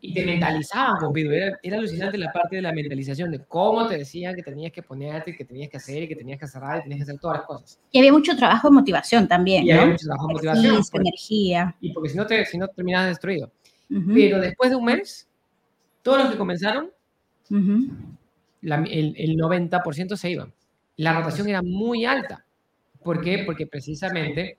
Y 0.01 0.13
te 0.13 0.27
mentalizaban 0.27 0.97
como 0.99 1.13
pitbull. 1.13 1.35
Era, 1.35 1.59
era, 1.63 1.77
alucinante 1.77 2.19
la 2.19 2.33
parte 2.33 2.57
de 2.57 2.63
la 2.63 2.73
mentalización, 2.73 3.31
de 3.31 3.45
cómo 3.45 3.87
te 3.87 3.97
decían 3.99 4.35
que 4.35 4.43
tenías 4.43 4.73
que 4.73 4.83
ponerte, 4.83 5.37
que 5.37 5.45
tenías 5.45 5.71
que 5.71 5.77
hacer, 5.77 6.09
que 6.09 6.17
tenías 6.17 6.41
que 6.41 6.49
cerrar, 6.49 6.79
que 6.79 6.89
tenías 6.89 6.99
que 6.99 7.11
hacer 7.11 7.21
todas 7.21 7.39
las 7.39 7.47
cosas. 7.47 7.81
Y 7.93 7.99
había 8.01 8.13
mucho 8.13 8.37
trabajo 8.37 8.69
de 8.69 8.75
motivación 8.75 9.29
también. 9.29 9.65
Y 9.65 9.71
había 9.71 9.87
mucho 9.87 10.07
trabajo 10.07 10.29
de 10.29 10.35
motivación. 10.35 10.85
Sí, 10.85 10.91
energía. 10.97 11.77
Y 11.81 11.93
porque 11.93 12.09
si 12.09 12.17
no, 12.17 12.27
te, 12.27 12.45
si 12.45 12.59
no 12.59 12.67
terminabas 12.69 13.09
destruido. 13.09 13.53
Pero 13.89 14.41
después 14.41 14.71
de 14.71 14.77
un 14.77 14.85
mes, 14.85 15.29
todos 16.03 16.19
los 16.19 16.31
que 16.33 16.39
comenzaron, 16.39 16.91
la, 18.63 18.77
el, 18.83 19.15
el 19.17 19.37
90% 19.37 20.17
se 20.17 20.31
iban. 20.31 20.53
La 20.97 21.15
rotación 21.15 21.49
era 21.49 21.63
muy 21.63 22.05
alta. 22.05 22.45
¿Por 23.03 23.21
qué? 23.21 23.43
Porque 23.45 23.67
precisamente 23.67 24.59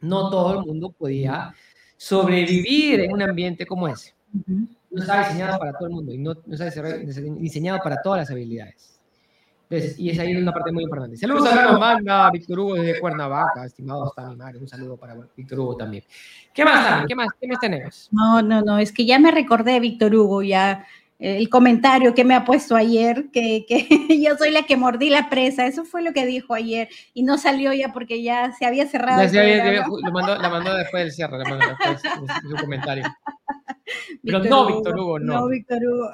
no 0.00 0.30
todo 0.30 0.60
el 0.60 0.66
mundo 0.66 0.90
podía 0.90 1.52
sobrevivir 1.96 3.00
en 3.00 3.12
un 3.12 3.22
ambiente 3.22 3.66
como 3.66 3.88
ese. 3.88 4.14
No 4.90 5.02
está 5.02 5.24
diseñado 5.24 5.58
para 5.58 5.72
todo 5.72 5.88
el 5.88 5.94
mundo 5.94 6.12
y 6.12 6.18
no, 6.18 6.34
no 6.46 6.54
está 6.54 6.70
diseñado 7.38 7.80
para 7.82 8.00
todas 8.00 8.20
las 8.20 8.30
habilidades. 8.30 8.98
y 9.98 10.10
esa 10.10 10.22
ahí 10.22 10.34
una 10.36 10.52
parte 10.52 10.72
muy 10.72 10.84
importante. 10.84 11.16
Saludos 11.16 11.52
a 11.52 11.72
la 11.72 11.78
manda, 11.78 12.30
Víctor 12.30 12.60
Hugo 12.60 12.74
desde 12.74 13.00
Cuernavaca, 13.00 13.66
estimado 13.66 14.04
hasta 14.04 14.28
mi 14.28 14.36
madre. 14.36 14.58
Un 14.58 14.68
saludo 14.68 14.96
para 14.96 15.16
Víctor 15.36 15.60
Hugo 15.60 15.76
también. 15.76 16.04
¿Qué 16.54 16.64
más, 16.64 17.04
¿Qué 17.06 17.14
más, 17.14 17.28
¿Qué 17.38 17.48
más 17.48 17.60
tenemos? 17.60 18.08
No, 18.12 18.40
no, 18.40 18.62
no, 18.62 18.78
es 18.78 18.92
que 18.92 19.04
ya 19.04 19.18
me 19.18 19.30
recordé, 19.30 19.80
Víctor 19.80 20.14
Hugo, 20.14 20.42
ya 20.42 20.86
el 21.18 21.48
comentario 21.48 22.14
que 22.14 22.24
me 22.24 22.34
ha 22.34 22.44
puesto 22.44 22.76
ayer, 22.76 23.26
que, 23.32 23.66
que, 23.66 23.86
yo 24.22 24.36
soy 24.36 24.50
la 24.50 24.62
que 24.62 24.76
mordí 24.76 25.10
la 25.10 25.28
presa, 25.28 25.66
eso 25.66 25.84
fue 25.84 26.02
lo 26.02 26.12
que 26.12 26.24
dijo 26.26 26.54
ayer, 26.54 26.88
y 27.12 27.24
no 27.24 27.38
salió 27.38 27.72
ya 27.72 27.92
porque 27.92 28.22
ya 28.22 28.52
se 28.52 28.66
había 28.66 28.86
cerrado. 28.86 29.22
Ya 29.22 29.28
se 29.28 29.40
había, 29.40 29.84
lo 29.86 30.12
mandó, 30.12 30.36
la 30.36 30.48
mandó 30.48 30.74
después 30.74 31.04
del 31.04 31.12
cierre, 31.12 31.38
la 31.38 31.44
mandó 31.44 31.66
después 31.68 32.02
de 32.02 32.48
su 32.48 32.56
comentario. 32.56 33.04
Pero 34.24 34.44
no, 34.44 34.66
Víctor 34.66 34.98
Hugo, 34.98 35.18
no. 35.18 35.40
No, 35.40 35.48
Víctor 35.48 35.78
Hugo. 35.82 36.10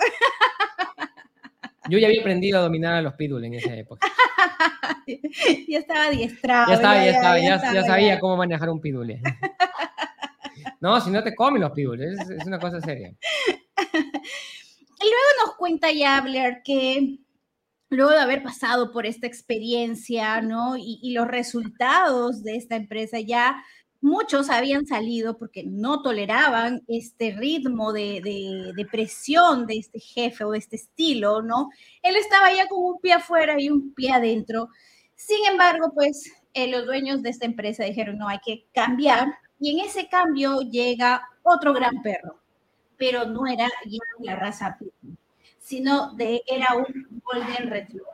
Yo 1.91 1.99
ya 1.99 2.07
había 2.07 2.21
aprendido 2.21 2.59
a 2.59 2.63
dominar 2.63 2.95
a 2.95 3.03
los 3.03 3.13
pitbull 3.15 3.45
en 3.45 3.55
esa 3.55 3.75
época. 3.75 4.07
ya 5.69 5.79
estaba 5.79 6.07
adiestrado. 6.07 6.69
Ya 6.69 6.75
estaba, 6.75 6.95
ya, 6.95 7.11
estaba, 7.11 7.39
ya, 7.39 7.73
ya, 7.75 7.85
sabía 7.85 8.19
cómo 8.19 8.39
manejar 8.39 8.71
un 8.71 8.81
pitbull. 8.81 9.21
No, 10.81 10.99
si 11.01 11.11
no 11.11 11.23
te 11.23 11.35
comen 11.35 11.61
los 11.61 11.73
pitbull, 11.73 12.03
es, 12.03 12.31
es 12.31 12.47
una 12.47 12.59
cosa 12.59 12.81
seria. 12.81 13.13
Y 15.05 15.07
luego 15.07 15.47
nos 15.47 15.57
cuenta 15.57 15.93
ya 15.93 16.19
Blair 16.23 16.63
que 16.65 17.19
luego 17.91 18.13
de 18.13 18.21
haber 18.21 18.43
pasado 18.43 18.91
por 18.91 19.05
esta 19.05 19.27
experiencia, 19.27 20.41
¿no? 20.41 20.77
Y, 20.79 21.13
los 21.13 21.29
resultados 21.29 22.43
de 22.43 22.57
esta 22.57 22.77
empresa 22.77 23.21
ya 23.21 23.63
muchos 24.01 24.49
habían 24.49 24.87
salido 24.87 25.37
porque 25.39 25.63
no 25.65 26.01
toleraban 26.03 26.83
este 26.89 27.33
ritmo 27.33 27.93
de, 27.93 28.21
de, 28.75 28.87
presión 28.87 29.67
de 29.67 29.75
este 29.77 30.01
jefe 30.01 30.45
o 30.45 30.53
de 30.53 30.59
este 30.59 30.77
estilo, 30.77 31.43
¿no? 31.43 31.69
Él 32.03 32.17
estaba 32.17 32.51
ya 32.53 32.67
con 32.69 32.83
un 32.83 33.01
pie 33.01 33.13
afuera 33.13 33.61
y 33.61 33.69
un 33.69 33.93
pie 33.95 34.11
adentro. 34.13 34.71
Sin 35.15 35.45
embargo, 35.51 35.93
pues 35.95 36.33
eh, 36.55 36.69
los 36.69 36.87
dueños 36.87 37.23
de 37.23 37.31
esta 37.31 37.47
empresa 37.47 37.85
dijeron, 37.85 38.19
no, 38.19 38.29
hay 38.29 38.39
que 38.45 38.67
cambiar. 38.73 39.29
Y 39.61 39.79
en 39.79 39.87
ese 39.87 40.09
cambio 40.09 40.61
llega 40.61 41.23
otro 41.43 41.75
gran 41.75 42.03
perro, 42.03 42.43
pero 42.97 43.25
no 43.27 43.47
era 43.47 43.69
ya 43.87 43.99
la 44.21 44.37
raza 44.37 44.77
sino 45.65 46.15
de, 46.15 46.43
era 46.47 46.69
un 46.77 47.21
Golden 47.25 47.71
Retriever, 47.71 48.07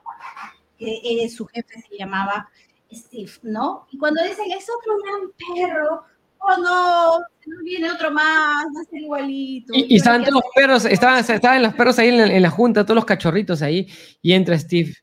que 0.79 1.01
eh, 1.03 1.29
su 1.29 1.47
jefe 1.47 1.81
se 1.89 1.99
llamaba 1.99 2.49
Steve, 2.93 3.33
¿no? 3.43 3.87
Y 3.91 3.99
cuando 3.99 4.23
dicen, 4.23 4.51
es 4.53 4.67
otro 4.71 4.95
gran 5.03 5.33
perro, 5.37 6.05
oh 6.39 6.57
no, 6.59 7.19
no 7.19 7.65
viene 7.65 7.91
otro 7.91 8.13
más, 8.13 8.67
va 8.67 8.81
a 8.81 8.85
ser 8.85 9.01
igualito. 9.01 9.73
Y, 9.75 9.97
estaban 9.97 10.23
todos 10.23 10.35
los 10.35 10.53
perros, 10.55 10.85
estaban, 10.85 11.19
estaban 11.19 11.63
los 11.63 11.75
perros 11.75 11.99
ahí 11.99 12.09
en 12.09 12.43
la, 12.43 12.51
junta, 12.51 12.85
todos 12.85 12.95
los 12.97 13.05
cachorritos 13.05 13.63
ahí, 13.63 13.89
y 14.23 14.33
entra 14.33 14.57
Steve, 14.57 14.95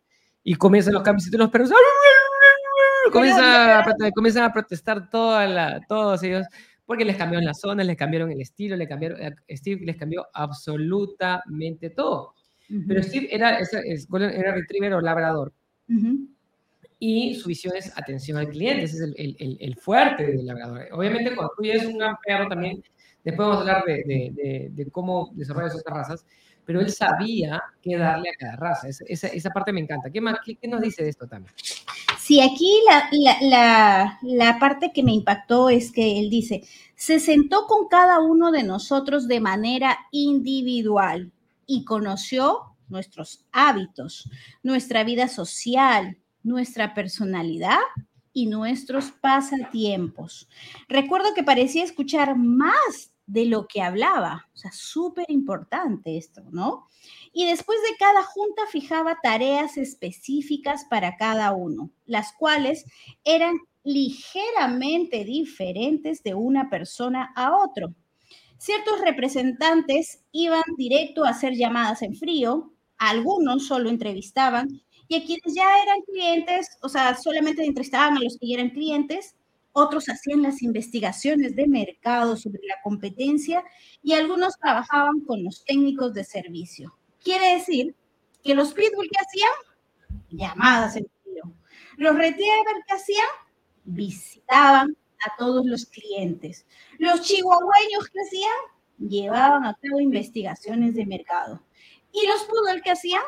y 0.41 0.55
comienzan 0.55 0.93
los 0.93 1.03
cambios 1.03 1.27
y 1.27 1.31
todos 1.31 1.43
los 1.43 1.51
perros, 1.51 1.69
comienzan 3.11 3.43
a, 3.43 4.11
comienzan 4.13 4.43
a 4.45 4.53
protestar 4.53 5.09
toda 5.09 5.45
la, 5.47 5.81
todos 5.87 6.23
ellos 6.23 6.45
porque 6.87 7.03
les 7.03 7.17
cambiaron 7.17 7.45
las 7.45 7.59
zonas, 7.59 7.85
les 7.85 7.97
cambiaron 7.97 8.31
el 8.31 8.41
estilo, 8.41 8.77
le 8.77 8.87
cambiaron, 8.87 9.21
eh, 9.21 9.35
Steve 9.57 9.85
les 9.85 9.97
cambió 9.97 10.25
absolutamente 10.33 11.89
todo. 11.89 12.33
Pero 12.87 13.03
Steve 13.03 13.27
era, 13.29 13.59
era 13.59 14.53
retriever 14.53 14.93
o 14.93 15.01
labrador. 15.01 15.53
Y 16.99 17.35
su 17.35 17.49
visión 17.49 17.75
es 17.75 17.95
atención 17.97 18.37
al 18.37 18.49
cliente, 18.49 18.85
ese 18.85 18.95
es 18.95 19.01
el, 19.01 19.35
el, 19.37 19.57
el, 19.59 19.75
fuerte 19.75 20.25
del 20.25 20.45
labrador. 20.45 20.87
Obviamente, 20.93 21.35
cuando 21.35 21.53
tú 21.55 21.63
eres 21.63 21.85
un 21.85 21.97
gran 21.97 22.15
perro 22.25 22.47
también, 22.47 22.81
después 23.23 23.47
vamos 23.47 23.57
a 23.57 23.59
hablar 23.61 23.83
de, 23.85 24.03
de, 24.05 24.69
de, 24.71 24.91
cómo 24.91 25.29
desarrollar 25.33 25.69
esas 25.69 25.83
razas, 25.85 26.25
pero 26.65 26.79
él 26.79 26.89
sabía 26.89 27.61
qué 27.81 27.97
darle 27.97 28.29
a 28.29 28.33
cada 28.39 28.55
raza. 28.55 28.87
Esa, 28.87 29.27
esa, 29.27 29.49
parte 29.51 29.71
me 29.71 29.81
encanta. 29.81 30.09
¿Qué, 30.09 30.19
más, 30.19 30.37
qué, 30.43 30.67
nos 30.67 30.81
dice 30.81 31.03
de 31.03 31.09
esto 31.09 31.27
también? 31.27 31.53
Sí, 32.27 32.41
aquí 32.41 32.81
la, 32.85 33.09
la, 33.39 34.19
la, 34.21 34.59
parte 34.59 34.91
que 34.91 35.01
me 35.01 35.13
impactó 35.13 35.69
es 35.69 35.93
que 35.93 36.19
él 36.19 36.29
dice, 36.29 36.61
se 36.93 37.21
sentó 37.21 37.67
con 37.67 37.87
cada 37.87 38.19
uno 38.19 38.51
de 38.51 38.63
nosotros 38.63 39.29
de 39.29 39.39
manera 39.39 39.97
individual 40.11 41.31
y 41.65 41.85
conoció 41.85 42.75
nuestros 42.89 43.45
hábitos, 43.53 44.29
nuestra 44.61 45.05
vida 45.05 45.29
social, 45.29 46.17
nuestra 46.43 46.93
personalidad 46.93 47.79
y 48.33 48.47
nuestros 48.47 49.11
pasatiempos. 49.11 50.49
Recuerdo 50.89 51.33
que 51.33 51.45
parecía 51.45 51.85
escuchar 51.85 52.35
más 52.35 53.13
de 53.25 53.45
lo 53.45 53.67
que 53.67 53.81
hablaba, 53.81 54.49
o 54.53 54.57
sea, 54.57 54.71
súper 54.73 55.27
importante 55.29 56.17
esto, 56.17 56.43
¿no? 56.51 56.87
Y 57.39 57.45
después 57.45 57.77
de 57.83 57.95
cada 57.99 58.23
junta 58.23 58.63
fijaba 58.65 59.19
tareas 59.21 59.77
específicas 59.77 60.85
para 60.85 61.17
cada 61.17 61.53
uno, 61.53 61.91
las 62.07 62.33
cuales 62.33 62.83
eran 63.23 63.59
ligeramente 63.83 65.23
diferentes 65.23 66.23
de 66.23 66.33
una 66.33 66.71
persona 66.71 67.31
a 67.35 67.55
otro. 67.55 67.93
Ciertos 68.57 69.01
representantes 69.01 70.23
iban 70.31 70.63
directo 70.79 71.25
a 71.25 71.29
hacer 71.29 71.53
llamadas 71.53 72.01
en 72.01 72.15
frío, 72.15 72.73
algunos 72.97 73.67
solo 73.67 73.91
entrevistaban 73.91 74.81
y 75.07 75.17
a 75.17 75.23
quienes 75.23 75.53
ya 75.53 75.83
eran 75.83 76.01
clientes, 76.11 76.69
o 76.81 76.89
sea, 76.89 77.15
solamente 77.15 77.63
entrevistaban 77.63 78.17
a 78.17 78.19
los 78.19 78.39
que 78.39 78.47
ya 78.47 78.55
eran 78.55 78.71
clientes, 78.71 79.35
otros 79.73 80.09
hacían 80.09 80.41
las 80.41 80.63
investigaciones 80.63 81.55
de 81.55 81.67
mercado 81.67 82.35
sobre 82.35 82.61
la 82.67 82.81
competencia 82.83 83.63
y 84.01 84.13
algunos 84.13 84.57
trabajaban 84.57 85.19
con 85.19 85.43
los 85.43 85.63
técnicos 85.65 86.15
de 86.15 86.23
servicio. 86.23 86.97
Quiere 87.27 87.55
decir 87.55 87.93
que 88.41 88.55
los 88.55 88.73
pitbull 88.73 89.09
que 89.09 89.19
hacían 89.19 89.51
llamadas 90.29 90.95
en 90.95 91.07
frío, 91.21 91.53
los 91.97 92.15
retriever 92.15 92.77
que 92.87 92.95
hacían 92.95 93.27
visitaban 93.83 94.95
a 95.19 95.35
todos 95.37 95.65
los 95.65 95.87
clientes. 95.87 96.65
Los 96.99 97.23
chihuahueños 97.23 98.07
que 98.13 98.21
hacían 98.21 99.09
llevaban 99.09 99.65
a 99.65 99.73
cabo 99.73 99.99
investigaciones 99.99 100.95
de 100.95 101.05
mercado. 101.05 101.61
Y 102.13 102.25
los 102.27 102.45
poodle 102.45 102.81
que 102.81 102.91
hacían, 102.91 103.23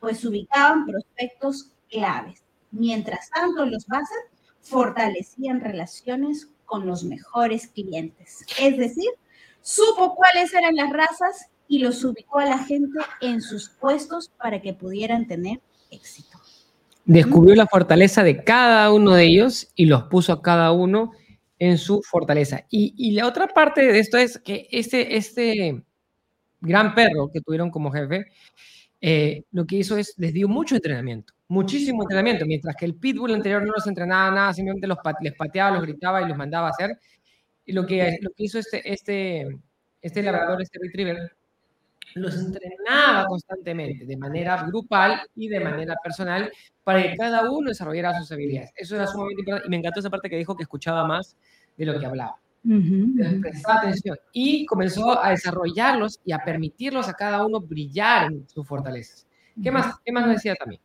pues 0.00 0.24
ubicaban 0.24 0.86
prospectos 0.86 1.70
claves. 1.90 2.42
Mientras 2.70 3.28
tanto, 3.28 3.66
los 3.66 3.86
bases 3.86 4.24
fortalecían 4.62 5.60
relaciones 5.60 6.48
con 6.64 6.86
los 6.86 7.04
mejores 7.04 7.66
clientes. 7.66 8.46
Es 8.58 8.78
decir, 8.78 9.10
supo 9.60 10.14
cuáles 10.14 10.54
eran 10.54 10.76
las 10.76 10.90
razas 10.90 11.50
y 11.68 11.78
los 11.78 12.04
ubicó 12.04 12.38
a 12.38 12.46
la 12.46 12.58
gente 12.58 12.98
en 13.20 13.40
sus 13.40 13.68
puestos 13.68 14.30
para 14.38 14.60
que 14.60 14.74
pudieran 14.74 15.26
tener 15.26 15.60
éxito. 15.90 16.38
Descubrió 17.04 17.54
la 17.54 17.66
fortaleza 17.66 18.22
de 18.22 18.42
cada 18.44 18.90
uno 18.92 19.12
de 19.12 19.24
ellos 19.24 19.68
y 19.74 19.86
los 19.86 20.04
puso 20.04 20.32
a 20.32 20.42
cada 20.42 20.72
uno 20.72 21.12
en 21.58 21.78
su 21.78 22.02
fortaleza. 22.02 22.64
Y, 22.70 23.12
la 23.12 23.26
otra 23.26 23.48
parte 23.48 23.82
de 23.82 23.98
esto 23.98 24.18
es 24.18 24.38
que 24.38 24.68
este, 24.70 25.16
este 25.16 25.82
gran 26.60 26.94
perro 26.94 27.30
que 27.32 27.40
tuvieron 27.40 27.70
como 27.70 27.90
jefe, 27.90 28.26
eh, 29.00 29.44
lo 29.52 29.66
que 29.66 29.76
hizo 29.76 29.96
es, 29.96 30.14
les 30.16 30.32
dio 30.32 30.48
mucho 30.48 30.76
entrenamiento, 30.76 31.34
muchísimo 31.48 32.02
entrenamiento, 32.02 32.46
mientras 32.46 32.74
que 32.74 32.86
el 32.86 32.94
pitbull 32.94 33.34
anterior 33.34 33.62
no 33.64 33.72
los 33.72 33.86
entrenaba 33.86 34.30
nada, 34.34 34.54
simplemente 34.54 34.86
los 34.86 34.98
les 35.20 35.34
pateaba, 35.34 35.76
los 35.76 35.82
gritaba 35.82 36.22
y 36.22 36.28
los 36.28 36.36
mandaba 36.36 36.68
a 36.68 36.70
hacer. 36.70 36.98
Y 37.66 37.72
lo 37.72 37.86
que, 37.86 38.18
lo 38.20 38.30
que 38.30 38.44
hizo 38.44 38.58
este, 38.58 38.92
este, 38.92 39.58
este 40.00 40.22
labrador, 40.22 40.60
este 40.62 40.78
retriever, 40.82 41.34
los 42.14 42.36
entrenaba 42.36 43.26
constantemente, 43.26 44.04
de 44.04 44.16
manera 44.16 44.64
grupal 44.66 45.20
y 45.34 45.48
de 45.48 45.60
manera 45.60 45.96
personal, 46.02 46.50
para 46.82 47.02
que 47.02 47.16
cada 47.16 47.50
uno 47.50 47.68
desarrollara 47.68 48.18
sus 48.18 48.30
habilidades. 48.32 48.70
Eso 48.76 48.96
era 48.96 49.06
sumamente 49.06 49.40
importante 49.40 49.66
y 49.66 49.70
me 49.70 49.76
encantó 49.76 50.00
esa 50.00 50.10
parte 50.10 50.30
que 50.30 50.36
dijo 50.36 50.56
que 50.56 50.62
escuchaba 50.62 51.06
más 51.06 51.36
de 51.76 51.86
lo 51.86 51.98
que 51.98 52.06
hablaba. 52.06 52.36
atención 53.78 54.16
y 54.32 54.64
comenzó 54.66 55.22
a 55.22 55.30
desarrollarlos 55.30 56.20
y 56.24 56.32
a 56.32 56.38
permitirlos 56.38 57.08
a 57.08 57.14
cada 57.14 57.44
uno 57.44 57.60
brillar 57.60 58.32
en 58.32 58.48
sus 58.48 58.66
fortalezas. 58.66 59.26
¿Qué 59.62 59.70
más, 59.70 59.94
qué 60.04 60.12
más 60.12 60.26
nos 60.26 60.36
decía 60.36 60.54
también? 60.56 60.80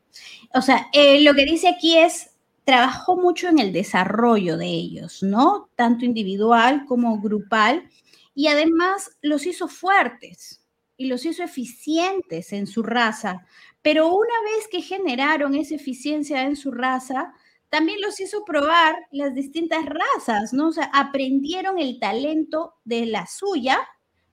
O 0.53 0.61
sea, 0.61 0.87
eh, 0.93 1.23
lo 1.23 1.33
que 1.33 1.45
dice 1.45 1.69
aquí 1.69 1.97
es 1.97 2.35
trabajó 2.65 3.15
mucho 3.15 3.47
en 3.47 3.57
el 3.57 3.73
desarrollo 3.73 4.55
de 4.57 4.67
ellos, 4.67 5.23
¿no? 5.23 5.69
Tanto 5.75 6.05
individual 6.05 6.85
como 6.85 7.19
grupal, 7.19 7.89
y 8.35 8.47
además 8.47 9.17
los 9.21 9.47
hizo 9.47 9.67
fuertes 9.67 10.58
y 10.99 11.07
los 11.07 11.25
hizo 11.25 11.43
eficientes 11.43 12.51
en 12.51 12.67
su 12.67 12.83
raza. 12.83 13.45
Pero 13.81 14.09
una 14.09 14.33
vez 14.43 14.67
que 14.69 14.81
generaron 14.81 15.55
esa 15.55 15.75
eficiencia 15.75 16.43
en 16.43 16.57
su 16.57 16.71
raza, 16.71 17.33
también 17.69 18.01
los 18.01 18.19
hizo 18.19 18.43
probar 18.43 18.97
las 19.09 19.33
distintas 19.33 19.85
razas, 19.85 20.51
¿no? 20.51 20.67
O 20.67 20.71
sea, 20.73 20.91
aprendieron 20.93 21.79
el 21.79 21.99
talento 22.01 22.73
de 22.83 23.05
la 23.05 23.27
suya, 23.27 23.79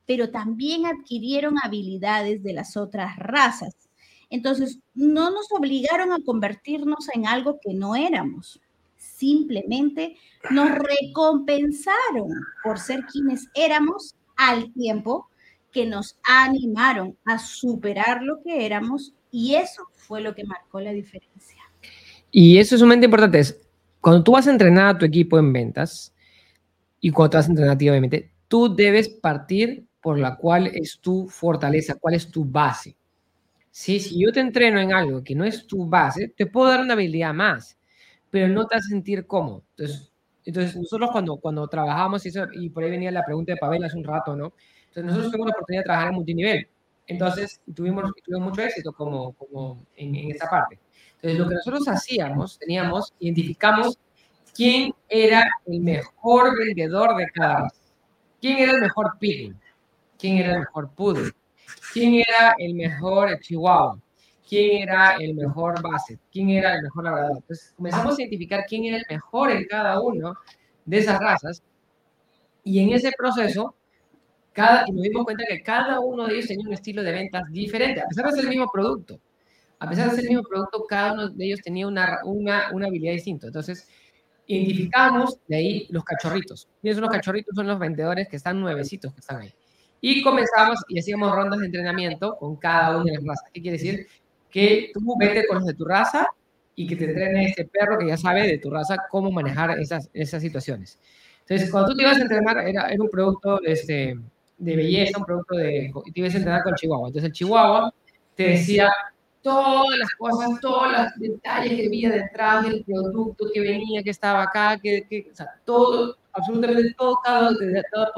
pero 0.06 0.30
también 0.30 0.86
adquirieron 0.86 1.54
habilidades 1.62 2.42
de 2.42 2.52
las 2.52 2.76
otras 2.76 3.16
razas. 3.16 3.76
Entonces, 4.28 4.80
no 4.92 5.30
nos 5.30 5.46
obligaron 5.52 6.12
a 6.12 6.18
convertirnos 6.24 7.08
en 7.14 7.28
algo 7.28 7.60
que 7.62 7.74
no 7.74 7.94
éramos. 7.94 8.60
Simplemente 8.96 10.16
nos 10.50 10.68
recompensaron 11.00 12.28
por 12.64 12.80
ser 12.80 13.04
quienes 13.04 13.46
éramos 13.54 14.16
al 14.34 14.72
tiempo 14.72 15.28
que 15.76 15.84
nos 15.84 16.16
animaron 16.22 17.18
a 17.26 17.38
superar 17.38 18.22
lo 18.22 18.40
que 18.42 18.64
éramos 18.64 19.12
y 19.30 19.56
eso 19.56 19.86
fue 19.92 20.22
lo 20.22 20.34
que 20.34 20.42
marcó 20.42 20.80
la 20.80 20.90
diferencia. 20.90 21.62
Y 22.30 22.56
eso 22.56 22.76
es 22.76 22.80
sumamente 22.80 23.04
importante. 23.04 23.40
Es, 23.40 23.60
cuando 24.00 24.24
tú 24.24 24.32
vas 24.32 24.46
a 24.46 24.52
entrenar 24.52 24.86
a 24.86 24.96
tu 24.96 25.04
equipo 25.04 25.38
en 25.38 25.52
ventas 25.52 26.14
y 26.98 27.10
cuando 27.10 27.32
te 27.32 27.36
vas 27.36 27.46
a 27.46 27.50
entrenar 27.50 27.74
activamente, 27.74 28.30
tú 28.48 28.74
debes 28.74 29.10
partir 29.10 29.84
por 30.00 30.18
la 30.18 30.36
cual 30.36 30.68
es 30.68 30.98
tu 30.98 31.28
fortaleza, 31.28 31.96
cuál 32.00 32.14
es 32.14 32.30
tu 32.30 32.46
base. 32.46 32.96
Sí, 33.70 34.00
si 34.00 34.18
yo 34.18 34.32
te 34.32 34.40
entreno 34.40 34.80
en 34.80 34.94
algo 34.94 35.22
que 35.22 35.34
no 35.34 35.44
es 35.44 35.66
tu 35.66 35.86
base, 35.86 36.32
te 36.34 36.46
puedo 36.46 36.70
dar 36.70 36.80
una 36.80 36.94
habilidad 36.94 37.34
más, 37.34 37.76
pero 38.30 38.48
no 38.48 38.66
te 38.66 38.76
vas 38.76 38.86
a 38.86 38.88
sentir 38.88 39.26
cómodo. 39.26 39.62
Entonces, 39.76 40.10
entonces 40.42 40.74
nosotros 40.74 41.10
cuando, 41.12 41.36
cuando 41.36 41.68
trabajamos, 41.68 42.24
y, 42.24 42.30
eso, 42.30 42.46
y 42.54 42.70
por 42.70 42.82
ahí 42.82 42.90
venía 42.90 43.10
la 43.10 43.26
pregunta 43.26 43.52
de 43.52 43.58
Pavel 43.58 43.84
hace 43.84 43.98
un 43.98 44.04
rato, 44.04 44.34
¿no? 44.34 44.54
Entonces 44.96 45.04
nosotros 45.04 45.32
tuvimos 45.32 45.46
la 45.48 45.52
oportunidad 45.52 45.80
de 45.80 45.84
trabajar 45.84 46.08
en 46.08 46.14
multinivel. 46.14 46.68
Entonces 47.06 47.60
tuvimos, 47.74 48.12
tuvimos 48.24 48.48
mucho 48.48 48.62
éxito 48.62 48.92
como, 48.92 49.32
como 49.34 49.86
en, 49.96 50.14
en 50.14 50.30
esa 50.30 50.48
parte. 50.48 50.78
Entonces 51.16 51.38
lo 51.38 51.48
que 51.48 51.54
nosotros 51.54 51.88
hacíamos, 51.88 52.58
teníamos, 52.58 53.12
identificamos 53.20 53.98
quién 54.54 54.92
era 55.08 55.48
el 55.66 55.80
mejor 55.80 56.58
vendedor 56.58 57.16
de 57.16 57.30
cada. 57.30 57.68
¿Quién 58.40 58.58
era 58.58 58.72
el 58.72 58.80
mejor 58.80 59.18
pig? 59.18 59.54
¿Quién 60.18 60.38
era 60.38 60.54
el 60.54 60.60
mejor 60.60 60.90
poodle? 60.90 61.32
quién 61.92 62.14
era 62.14 62.54
el 62.58 62.74
mejor 62.74 63.38
chihuahua, 63.40 63.98
quién 64.48 64.82
era 64.82 65.16
el 65.16 65.34
mejor 65.34 65.80
base, 65.82 66.18
quién 66.30 66.50
era 66.50 66.74
el 66.74 66.82
mejor 66.82 67.04
labrador. 67.04 67.36
Entonces 67.38 67.72
comenzamos 67.76 68.18
a 68.18 68.22
identificar 68.22 68.64
quién 68.68 68.84
era 68.84 68.98
el 68.98 69.06
mejor 69.08 69.50
en 69.50 69.64
cada 69.66 70.00
uno 70.00 70.34
de 70.84 70.98
esas 70.98 71.18
razas 71.18 71.62
y 72.62 72.80
en 72.80 72.92
ese 72.92 73.12
proceso 73.16 73.74
cada, 74.56 74.84
y 74.86 74.92
nos 74.92 75.02
dimos 75.02 75.24
cuenta 75.24 75.44
que 75.46 75.62
cada 75.62 76.00
uno 76.00 76.26
de 76.26 76.32
ellos 76.32 76.46
tenía 76.46 76.66
un 76.66 76.72
estilo 76.72 77.02
de 77.02 77.12
ventas 77.12 77.42
diferente, 77.50 78.00
a 78.00 78.06
pesar 78.06 78.24
de 78.24 78.32
ser 78.32 78.44
el 78.44 78.48
mismo 78.48 78.70
producto. 78.72 79.20
A 79.78 79.86
pesar 79.86 80.08
de 80.08 80.16
ser 80.16 80.24
el 80.24 80.30
mismo 80.30 80.44
producto, 80.44 80.86
cada 80.88 81.12
uno 81.12 81.28
de 81.28 81.44
ellos 81.44 81.60
tenía 81.62 81.86
una, 81.86 82.20
una, 82.24 82.70
una 82.72 82.86
habilidad 82.86 83.12
distinta. 83.12 83.48
Entonces, 83.48 83.86
identificamos 84.46 85.38
de 85.46 85.56
ahí 85.56 85.86
los 85.90 86.02
cachorritos. 86.04 86.68
Y 86.82 86.88
esos 86.88 87.02
los 87.02 87.10
cachorritos 87.10 87.54
son 87.54 87.66
los 87.66 87.78
vendedores 87.78 88.28
que 88.28 88.36
están 88.36 88.58
nuevecitos, 88.58 89.12
que 89.12 89.20
están 89.20 89.42
ahí. 89.42 89.52
Y 90.00 90.22
comenzamos 90.22 90.82
y 90.88 90.98
hacíamos 90.98 91.30
rondas 91.32 91.60
de 91.60 91.66
entrenamiento 91.66 92.38
con 92.38 92.56
cada 92.56 92.96
una 92.96 93.12
de 93.12 93.18
las 93.18 93.24
razas. 93.26 93.50
¿Qué 93.52 93.60
quiere 93.60 93.76
decir? 93.76 94.06
Que 94.50 94.90
tú 94.94 95.00
vete 95.18 95.46
con 95.46 95.58
los 95.58 95.66
de 95.66 95.74
tu 95.74 95.84
raza 95.84 96.26
y 96.74 96.86
que 96.86 96.96
te 96.96 97.04
entrene 97.04 97.50
ese 97.50 97.66
perro 97.66 97.98
que 97.98 98.06
ya 98.06 98.16
sabe 98.16 98.46
de 98.46 98.56
tu 98.56 98.70
raza 98.70 98.96
cómo 99.10 99.30
manejar 99.30 99.78
esas, 99.78 100.08
esas 100.14 100.40
situaciones. 100.40 100.98
Entonces, 101.40 101.70
cuando 101.70 101.90
tú 101.90 101.96
te 101.96 102.04
ibas 102.04 102.16
a 102.16 102.22
entrenar, 102.22 102.66
era, 102.66 102.88
era 102.88 103.02
un 103.02 103.10
producto 103.10 103.60
este, 103.62 104.16
de 104.58 104.76
belleza, 104.76 105.18
un 105.18 105.24
producto 105.24 105.56
de... 105.56 105.92
Te 106.12 106.20
ibas 106.20 106.34
a 106.34 106.38
entrenar 106.38 106.62
con 106.62 106.74
Chihuahua. 106.74 107.08
Entonces, 107.08 107.28
el 107.28 107.32
Chihuahua 107.32 107.94
te 108.34 108.48
decía 108.50 108.92
todas 109.42 109.98
las 109.98 110.10
cosas, 110.18 110.60
todos 110.60 110.90
los 110.90 111.14
detalles 111.16 111.74
que 111.74 111.86
había 111.86 112.10
detrás 112.10 112.64
del 112.64 112.84
producto 112.84 113.46
que 113.52 113.60
venía, 113.60 114.02
que 114.02 114.10
estaba 114.10 114.42
acá, 114.42 114.78
que, 114.82 115.06
que 115.08 115.28
o 115.30 115.34
sea, 115.34 115.46
todo, 115.64 116.16
absolutamente 116.32 116.94
todo, 116.98 117.18
cada, 117.24 117.50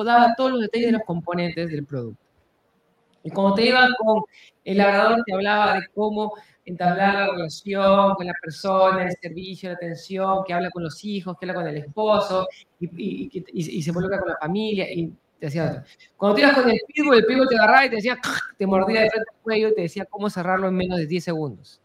daba 0.04 0.34
todos 0.36 0.52
los 0.52 0.60
detalles 0.62 0.86
de 0.86 0.92
los 0.92 1.02
componentes 1.02 1.70
del 1.70 1.84
producto. 1.84 2.22
Y 3.22 3.30
cuando 3.30 3.56
te 3.56 3.66
iba 3.66 3.86
con 3.98 4.22
el 4.64 4.78
labrador, 4.78 5.22
te 5.26 5.34
hablaba 5.34 5.74
de 5.74 5.86
cómo 5.94 6.32
entablar 6.64 7.14
la 7.14 7.26
relación 7.32 8.14
con 8.14 8.26
la 8.26 8.34
persona, 8.40 9.04
el 9.04 9.16
servicio, 9.20 9.68
la 9.68 9.74
atención, 9.74 10.44
que 10.46 10.54
habla 10.54 10.70
con 10.70 10.82
los 10.82 11.04
hijos, 11.04 11.36
que 11.38 11.44
habla 11.44 11.54
con 11.54 11.66
el 11.66 11.76
esposo 11.76 12.46
y, 12.80 12.86
y, 12.86 13.44
y, 13.52 13.82
se 13.82 13.90
involucra 13.90 14.18
con 14.18 14.28
la 14.28 14.36
familia. 14.36 14.90
Y 14.90 15.12
te 15.38 15.46
decía 15.46 15.84
Cuando 16.16 16.36
te 16.36 16.42
ibas 16.42 16.54
con 16.54 16.70
el 16.70 16.80
pitbull, 16.92 17.16
el 17.16 17.26
pitbull 17.26 17.48
te 17.48 17.56
agarraba 17.56 17.86
y 17.86 17.90
te 17.90 17.96
decía, 17.96 18.18
te 18.58 18.66
mordía 18.66 19.02
de 19.02 19.10
frente 19.10 19.30
al 19.30 19.42
cuello 19.42 19.68
y 19.68 19.74
te 19.74 19.82
decía 19.82 20.04
cómo 20.04 20.28
cerrarlo 20.30 20.68
en 20.68 20.74
menos 20.74 20.98
de 20.98 21.06
10 21.06 21.24
segundos. 21.24 21.80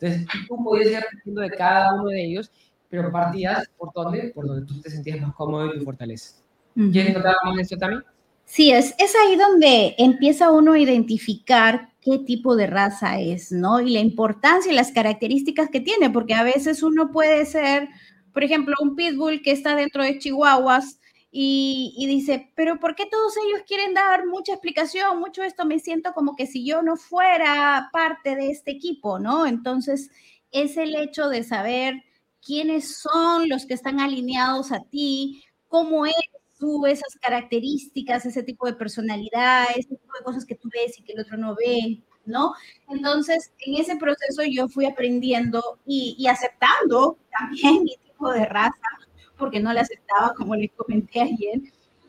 Entonces, 0.00 0.26
tú 0.48 0.62
podías 0.62 0.90
ir 0.90 0.96
aprendiendo 0.98 1.40
de 1.40 1.50
cada 1.50 1.94
uno 1.94 2.08
de 2.08 2.24
ellos 2.24 2.50
pero 2.94 3.10
partías 3.10 3.68
por 3.76 3.92
donde, 3.92 4.30
por 4.34 4.46
donde 4.46 4.66
tú 4.66 4.80
te 4.80 4.90
sentías 4.90 5.20
más 5.20 5.34
cómodo 5.34 5.74
y 5.74 5.78
tu 5.78 5.84
fortaleza. 5.84 6.36
¿Quieres 6.74 7.12
contar 7.12 7.34
más 7.44 7.58
eso 7.58 7.76
también? 7.76 8.02
Sí, 8.44 8.70
es, 8.70 8.94
es 8.98 9.14
ahí 9.16 9.36
donde 9.36 9.94
empieza 9.98 10.50
uno 10.50 10.74
a 10.74 10.78
identificar 10.78 11.88
qué 12.00 12.18
tipo 12.18 12.54
de 12.56 12.66
raza 12.66 13.18
es, 13.18 13.50
¿no? 13.50 13.80
Y 13.80 13.90
la 13.90 14.00
importancia 14.00 14.70
y 14.70 14.76
las 14.76 14.92
características 14.92 15.70
que 15.70 15.80
tiene, 15.80 16.10
porque 16.10 16.34
a 16.34 16.44
veces 16.44 16.82
uno 16.82 17.10
puede 17.10 17.46
ser, 17.46 17.88
por 18.32 18.44
ejemplo, 18.44 18.74
un 18.80 18.94
pitbull 18.94 19.42
que 19.42 19.52
está 19.52 19.74
dentro 19.74 20.02
de 20.02 20.18
chihuahuas 20.18 21.00
y, 21.36 22.06
dice, 22.06 22.52
pero 22.54 22.78
¿por 22.78 22.94
qué 22.94 23.06
todos 23.06 23.34
ellos 23.36 23.62
quieren 23.66 23.92
dar 23.92 24.24
mucha 24.24 24.52
explicación, 24.52 25.18
mucho 25.18 25.42
esto? 25.42 25.64
Me 25.64 25.80
siento 25.80 26.12
como 26.12 26.36
que 26.36 26.46
si 26.46 26.64
yo 26.64 26.80
no 26.80 26.96
fuera 26.96 27.88
parte 27.92 28.36
de 28.36 28.52
este 28.52 28.70
equipo, 28.70 29.18
¿no? 29.18 29.44
Entonces, 29.44 30.10
es 30.52 30.76
el 30.76 30.94
hecho 30.94 31.28
de 31.28 31.42
saber 31.42 32.04
quiénes 32.40 32.98
son 32.98 33.48
los 33.48 33.66
que 33.66 33.74
están 33.74 33.98
alineados 33.98 34.70
a 34.70 34.84
ti, 34.84 35.42
cómo 35.66 36.06
eres 36.06 36.16
tú, 36.56 36.86
esas 36.86 37.16
características, 37.20 38.26
ese 38.26 38.44
tipo 38.44 38.66
de 38.66 38.74
personalidad, 38.74 39.64
ese 39.74 39.96
tipo 39.96 40.12
de 40.16 40.24
cosas 40.24 40.46
que 40.46 40.54
tú 40.54 40.68
ves 40.72 40.96
y 41.00 41.02
que 41.02 41.14
el 41.14 41.20
otro 41.20 41.36
no 41.36 41.56
ve, 41.56 42.00
¿no? 42.26 42.54
Entonces, 42.88 43.52
en 43.66 43.74
ese 43.74 43.96
proceso 43.96 44.44
yo 44.48 44.68
fui 44.68 44.86
aprendiendo 44.86 45.80
y, 45.84 46.14
y 46.16 46.28
aceptando 46.28 47.18
también 47.36 47.82
mi 47.82 47.96
tipo 48.04 48.30
de 48.30 48.46
raza, 48.46 49.03
porque 49.36 49.60
no 49.60 49.72
la 49.72 49.82
aceptaba, 49.82 50.34
como 50.34 50.54
les 50.54 50.70
comenté 50.72 51.20
ayer, 51.20 51.60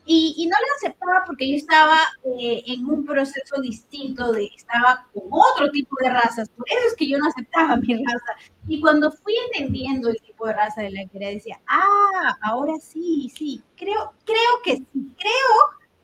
y, 0.08 0.46
no 0.46 0.52
la 0.52 0.74
aceptaba 0.76 1.24
porque 1.26 1.50
yo 1.50 1.56
estaba 1.56 1.98
eh, 2.38 2.62
en 2.66 2.86
un 2.86 3.04
proceso 3.04 3.60
distinto, 3.60 4.32
de, 4.32 4.46
estaba 4.56 5.04
con 5.12 5.24
otro 5.30 5.68
tipo 5.72 5.96
de 6.00 6.10
razas, 6.10 6.48
por 6.50 6.64
eso 6.68 6.78
es 6.88 6.94
que 6.94 7.08
yo 7.08 7.18
no 7.18 7.26
aceptaba 7.28 7.76
mi 7.76 7.94
raza. 7.94 8.32
Y 8.68 8.80
cuando 8.80 9.10
fui 9.10 9.34
entendiendo 9.46 10.08
el 10.08 10.20
tipo 10.22 10.46
de 10.46 10.52
raza 10.52 10.82
de 10.82 10.90
la 10.90 11.06
que 11.06 11.18
era, 11.18 11.30
decía, 11.30 11.60
ah, 11.66 12.38
ahora 12.42 12.74
sí, 12.80 13.32
sí, 13.36 13.62
creo, 13.76 14.12
creo 14.24 14.62
que 14.62 14.76
sí, 14.76 15.10
creo 15.18 15.56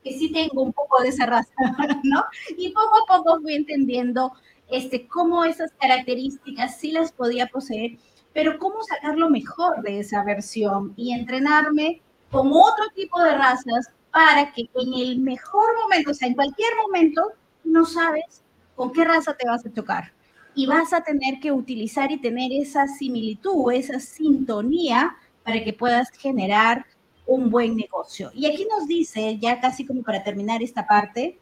que 0.03 0.19
sí 0.19 0.33
tengo 0.33 0.63
un 0.63 0.73
poco 0.73 1.01
de 1.01 1.11
esa 1.11 1.27
raza, 1.27 1.53
¿no? 2.03 2.25
Y 2.59 2.71
poco 2.71 3.05
a 3.05 3.17
poco 3.17 3.41
fui 3.41 3.55
entendiendo 3.55 4.33
este, 4.69 5.07
cómo 5.07 5.45
esas 5.45 5.73
características 5.81 6.77
sí 6.77 6.91
las 6.91 7.13
podía 7.13 7.47
poseer, 7.47 7.99
pero 8.33 8.59
cómo 8.59 8.83
sacar 8.83 9.17
lo 9.17 9.31
mejor 9.31 9.83
de 9.83 10.01
esa 10.01 10.25
versión 10.25 10.93
y 10.97 11.13
entrenarme 11.13 12.01
con 12.31 12.49
otro 12.49 12.85
tipo 12.95 13.23
de 13.23 13.37
razas 13.37 13.91
para 14.11 14.53
que 14.53 14.69
en 14.75 14.95
el 14.95 15.19
mejor 15.19 15.69
momento, 15.83 16.11
o 16.11 16.15
sea, 16.15 16.29
en 16.29 16.35
cualquier 16.35 16.71
momento, 16.83 17.33
no 17.65 17.85
sabes 17.85 18.43
con 18.75 18.93
qué 18.93 19.05
raza 19.05 19.35
te 19.35 19.49
vas 19.49 19.65
a 19.65 19.71
tocar. 19.71 20.13
Y 20.55 20.67
vas 20.67 20.93
a 20.93 21.03
tener 21.03 21.41
que 21.41 21.51
utilizar 21.51 22.13
y 22.13 22.21
tener 22.21 22.53
esa 22.53 22.87
similitud, 22.87 23.73
esa 23.73 23.99
sintonía 24.01 25.17
para 25.45 25.65
que 25.65 25.73
puedas 25.73 26.11
generar 26.11 26.85
un 27.27 27.51
buen 27.51 27.77
negocio. 27.77 28.31
Y 28.35 28.47
aquí 28.47 28.67
nos 28.71 28.87
dice, 28.87 29.39
ya 29.39 29.61
casi 29.61 29.87
como 29.87 30.03
para 30.03 30.23
terminar 30.23 30.63
esta 30.63 30.87
parte, 30.87 31.39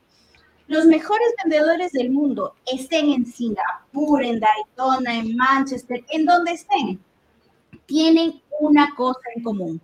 los 0.70 0.86
mejores 0.86 1.28
vendedores 1.44 1.92
del 1.92 2.10
mundo 2.10 2.54
estén 2.72 3.10
en 3.10 3.26
Singapur, 3.26 4.24
en 4.24 4.40
Daytona, 4.40 5.18
en 5.18 5.36
Manchester, 5.36 6.02
en 6.10 6.24
donde 6.24 6.52
estén, 6.52 6.98
tienen 7.86 8.40
una 8.60 8.94
cosa 8.94 9.20
en 9.36 9.42
común 9.42 9.80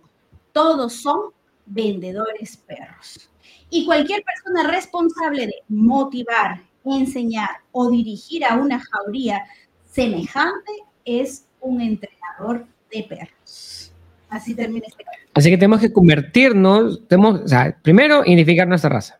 todos 0.57 0.93
son 0.93 1.19
vendedores 1.67 2.57
perros. 2.57 3.29
Y 3.69 3.85
cualquier 3.85 4.23
persona 4.23 4.67
responsable 4.71 5.45
de 5.45 5.53
motivar, 5.67 6.63
enseñar 6.83 7.49
o 7.71 7.91
dirigir 7.91 8.43
a 8.43 8.55
una 8.55 8.79
jauría 8.79 9.45
semejante 9.85 10.71
es 11.05 11.45
un 11.61 11.79
entrenador 11.79 12.65
de 12.91 13.03
perros. 13.03 13.93
Así 14.29 14.55
termina 14.55 14.87
este 14.87 15.03
caso. 15.03 15.19
Así 15.35 15.51
que 15.51 15.57
tenemos 15.57 15.79
que 15.79 15.93
convertirnos, 15.93 17.07
tenemos, 17.07 17.41
o 17.41 17.81
primero, 17.83 18.23
identificar 18.25 18.67
nuestra 18.67 18.89
raza. 18.89 19.19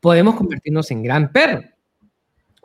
Podemos 0.00 0.34
convertirnos 0.34 0.90
en 0.90 1.02
gran 1.02 1.30
perro 1.30 1.62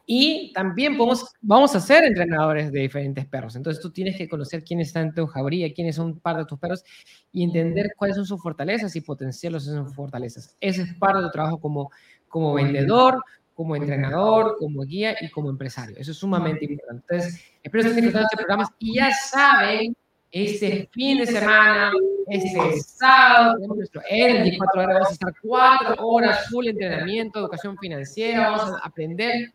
Y 0.06 0.54
también 0.54 0.98
podemos, 0.98 1.34
vamos 1.42 1.76
a 1.76 1.80
ser 1.80 2.04
entrenadores 2.06 2.72
de 2.72 2.82
diferentes 2.82 3.26
perros. 3.26 3.56
Entonces 3.56 3.82
tú 3.82 3.92
tienes 3.92 4.18
que 4.18 4.30
conocer 4.30 4.64
quiénes 4.64 4.88
están 4.88 5.08
en 5.08 5.14
tu 5.14 5.28
jauría, 5.28 5.74
quiénes 5.74 5.96
son 5.96 6.20
parte 6.20 6.42
de 6.42 6.46
tus 6.46 6.60
perros 6.60 6.84
y 7.32 7.44
entender 7.44 7.92
cuáles 7.98 8.16
son 8.16 8.26
sus 8.26 8.42
fortalezas 8.42 8.96
y 8.96 9.02
potenciarlos 9.02 9.68
en 9.68 9.86
sus 9.86 9.96
fortalezas. 9.96 10.56
Ese 10.62 10.84
es 10.84 10.94
parte 10.96 11.20
de 11.20 11.26
tu 11.26 11.32
trabajo 11.32 11.60
como, 11.60 11.92
como 12.28 12.54
vendedor, 12.54 13.22
como 13.56 13.76
entrenador, 13.76 14.58
como 14.60 14.84
guía 14.84 15.16
y 15.20 15.30
como 15.32 15.50
empresario. 15.50 15.96
Eso 15.98 16.12
es 16.12 16.18
sumamente 16.18 16.66
importante. 16.66 17.04
Entonces, 17.10 17.42
espero 17.64 17.84
que 17.84 17.90
estén 17.90 18.04
disfrutando 18.04 18.28
este 18.32 18.38
programa 18.38 18.70
y 18.80 18.96
ya 18.96 19.12
saben, 19.12 19.96
este 20.32 20.90
fin 20.92 21.20
de 21.20 21.28
semana, 21.28 21.92
este 22.28 22.82
sábado, 22.82 23.56
tenemos 23.56 23.78
nuestro 23.78 24.02
Energy 24.10 24.58
4 24.58 24.82
horas, 24.82 24.94
vamos 24.94 25.10
a 25.10 25.14
estar 25.14 25.34
4 25.42 25.96
horas 26.08 26.50
full 26.50 26.68
entrenamiento, 26.68 27.40
educación 27.40 27.78
financiera, 27.78 28.50
vamos 28.50 28.74
a 28.74 28.86
aprender 28.86 29.54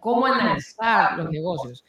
cómo 0.00 0.26
analizar 0.26 1.16
los 1.16 1.30
negocios, 1.30 1.84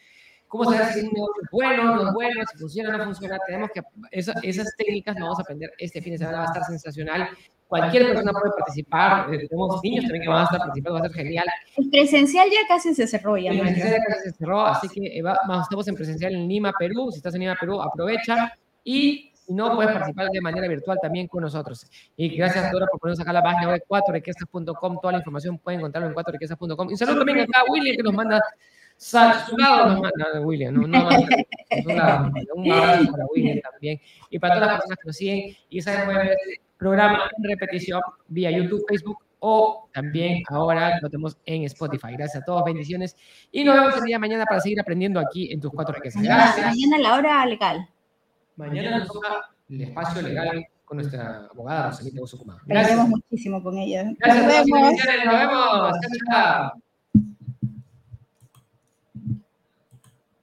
cómo 0.48 0.72
saber 0.72 0.94
si 0.94 1.00
un 1.02 1.14
negocio 1.14 1.44
es 1.44 1.50
bueno, 1.52 1.96
no 1.96 2.08
es 2.08 2.14
bueno, 2.14 2.44
si 2.52 2.58
funciona 2.58 2.96
o 2.96 2.98
no 2.98 3.06
funciona. 3.06 3.38
Tenemos 3.46 3.72
que, 3.74 3.82
esas 4.12 4.76
técnicas 4.78 5.16
las 5.16 5.24
vamos 5.24 5.40
a 5.40 5.42
aprender 5.42 5.74
este 5.78 6.02
fin 6.02 6.14
de 6.14 6.20
semana, 6.20 6.38
va 6.38 6.44
a 6.44 6.48
estar 6.48 6.64
sensacional. 6.64 7.30
Cualquier 7.80 8.08
persona 8.08 8.32
puede 8.32 8.54
participar, 8.58 9.34
eh, 9.34 9.48
tenemos 9.48 9.82
niños 9.84 10.04
también 10.04 10.24
que 10.24 10.30
van 10.30 10.42
a 10.42 10.44
estar 10.44 10.60
participando, 10.60 11.00
va 11.00 11.06
a 11.06 11.10
ser 11.10 11.26
genial. 11.26 11.48
El 11.78 11.90
presencial 11.90 12.48
ya 12.50 12.68
casi 12.68 12.94
se 12.94 13.08
cerró 13.08 13.38
ya. 13.38 13.52
El 13.52 13.60
presencial 13.60 13.92
ya 13.92 14.14
casi 14.16 14.30
se 14.30 14.38
cerró, 14.38 14.66
así 14.66 14.88
que 14.90 15.20
eh, 15.20 15.24
estamos 15.62 15.88
en 15.88 15.96
presencial 15.96 16.34
en 16.34 16.48
Lima, 16.48 16.74
Perú. 16.78 17.10
Si 17.12 17.18
estás 17.18 17.34
en 17.36 17.42
Lima, 17.42 17.58
Perú, 17.60 17.82
aprovecha 17.82 18.54
y 18.84 19.32
si 19.34 19.54
no, 19.54 19.76
puedes 19.76 19.92
participar 19.92 20.30
de 20.30 20.42
manera 20.42 20.68
virtual 20.68 20.98
también 21.02 21.28
con 21.28 21.42
nosotros. 21.42 21.86
Y 22.16 22.36
gracias, 22.36 22.72
Dora, 22.72 22.88
por 22.88 23.00
ponernos 23.00 23.20
acá 23.20 23.34
la 23.34 23.44
página 23.44 23.70
web 23.70 23.84
4riquezas.com. 23.88 25.00
Toda 25.02 25.12
la 25.12 25.18
información 25.20 25.60
pueden 25.60 25.82
encontrarlo 25.82 26.10
en 26.10 26.16
4riquezas.com. 26.16 26.90
Y 26.90 26.92
un 26.94 26.98
saludo 26.98 27.18
también 27.18 27.42
acá 27.42 27.60
a 27.60 27.72
William, 27.72 27.96
que 27.96 28.04
nos 28.04 28.14
manda 28.14 28.42
Saludado 28.98 29.90
nos 29.90 30.02
manda 30.02 30.40
William, 30.40 30.74
no, 30.74 30.88
no, 30.88 31.10
un 32.56 32.72
abrazo 32.72 33.12
para 33.12 33.26
William 33.34 33.60
también. 33.60 34.00
Y 34.30 34.40
para 34.40 34.56
todas 34.56 34.68
las 34.70 34.78
personas 34.78 34.98
que 35.00 35.08
nos 35.08 35.16
siguen 35.18 35.58
y 35.70 35.82
saben 35.82 36.06
pueden 36.06 36.28
ver 36.28 36.38
este 36.40 36.62
programa 36.78 37.30
en 37.38 37.44
repetición 37.44 38.02
vía 38.28 38.52
YouTube, 38.52 38.86
Facebook 38.88 39.18
o 39.40 39.90
también 39.94 40.44
ahora 40.50 41.00
lo 41.02 41.10
tenemos 41.10 41.38
en 41.46 41.64
Spotify. 41.64 42.14
Gracias 42.14 42.42
a 42.42 42.46
todos, 42.46 42.64
bendiciones. 42.66 43.16
Y 43.52 43.64
nos 43.64 43.76
vemos 43.76 43.98
el 43.98 44.04
día 44.04 44.16
de 44.16 44.20
mañana 44.20 44.46
para 44.46 44.60
seguir 44.60 44.80
aprendiendo 44.80 45.20
aquí 45.20 45.52
en 45.52 45.62
tus 45.62 45.72
cuatro 45.72 45.94
riquezas. 45.94 46.22
Gracias. 46.22 46.66
Mañana 46.66 46.98
la 46.98 47.16
hora 47.16 47.46
legal. 47.46 47.90
Mañana 48.56 49.00
nos 49.00 49.08
toca 49.08 49.50
el 49.70 49.82
espacio 49.82 50.22
legal 50.22 50.66
con 50.86 50.98
nuestra 50.98 51.48
abogada 51.52 51.90
Rosalita 51.90 52.22
Gracias. 52.22 52.66
Gracias 52.66 53.08
muchísimo 53.08 53.62
con 53.62 53.78
ella. 53.78 54.12
Gracias 54.18 54.46
nos 54.46 54.66
vemos. 54.66 54.92
Nos 54.92 55.40
vemos. 55.40 55.92
Chao, 56.02 56.32
chao. 56.32 56.85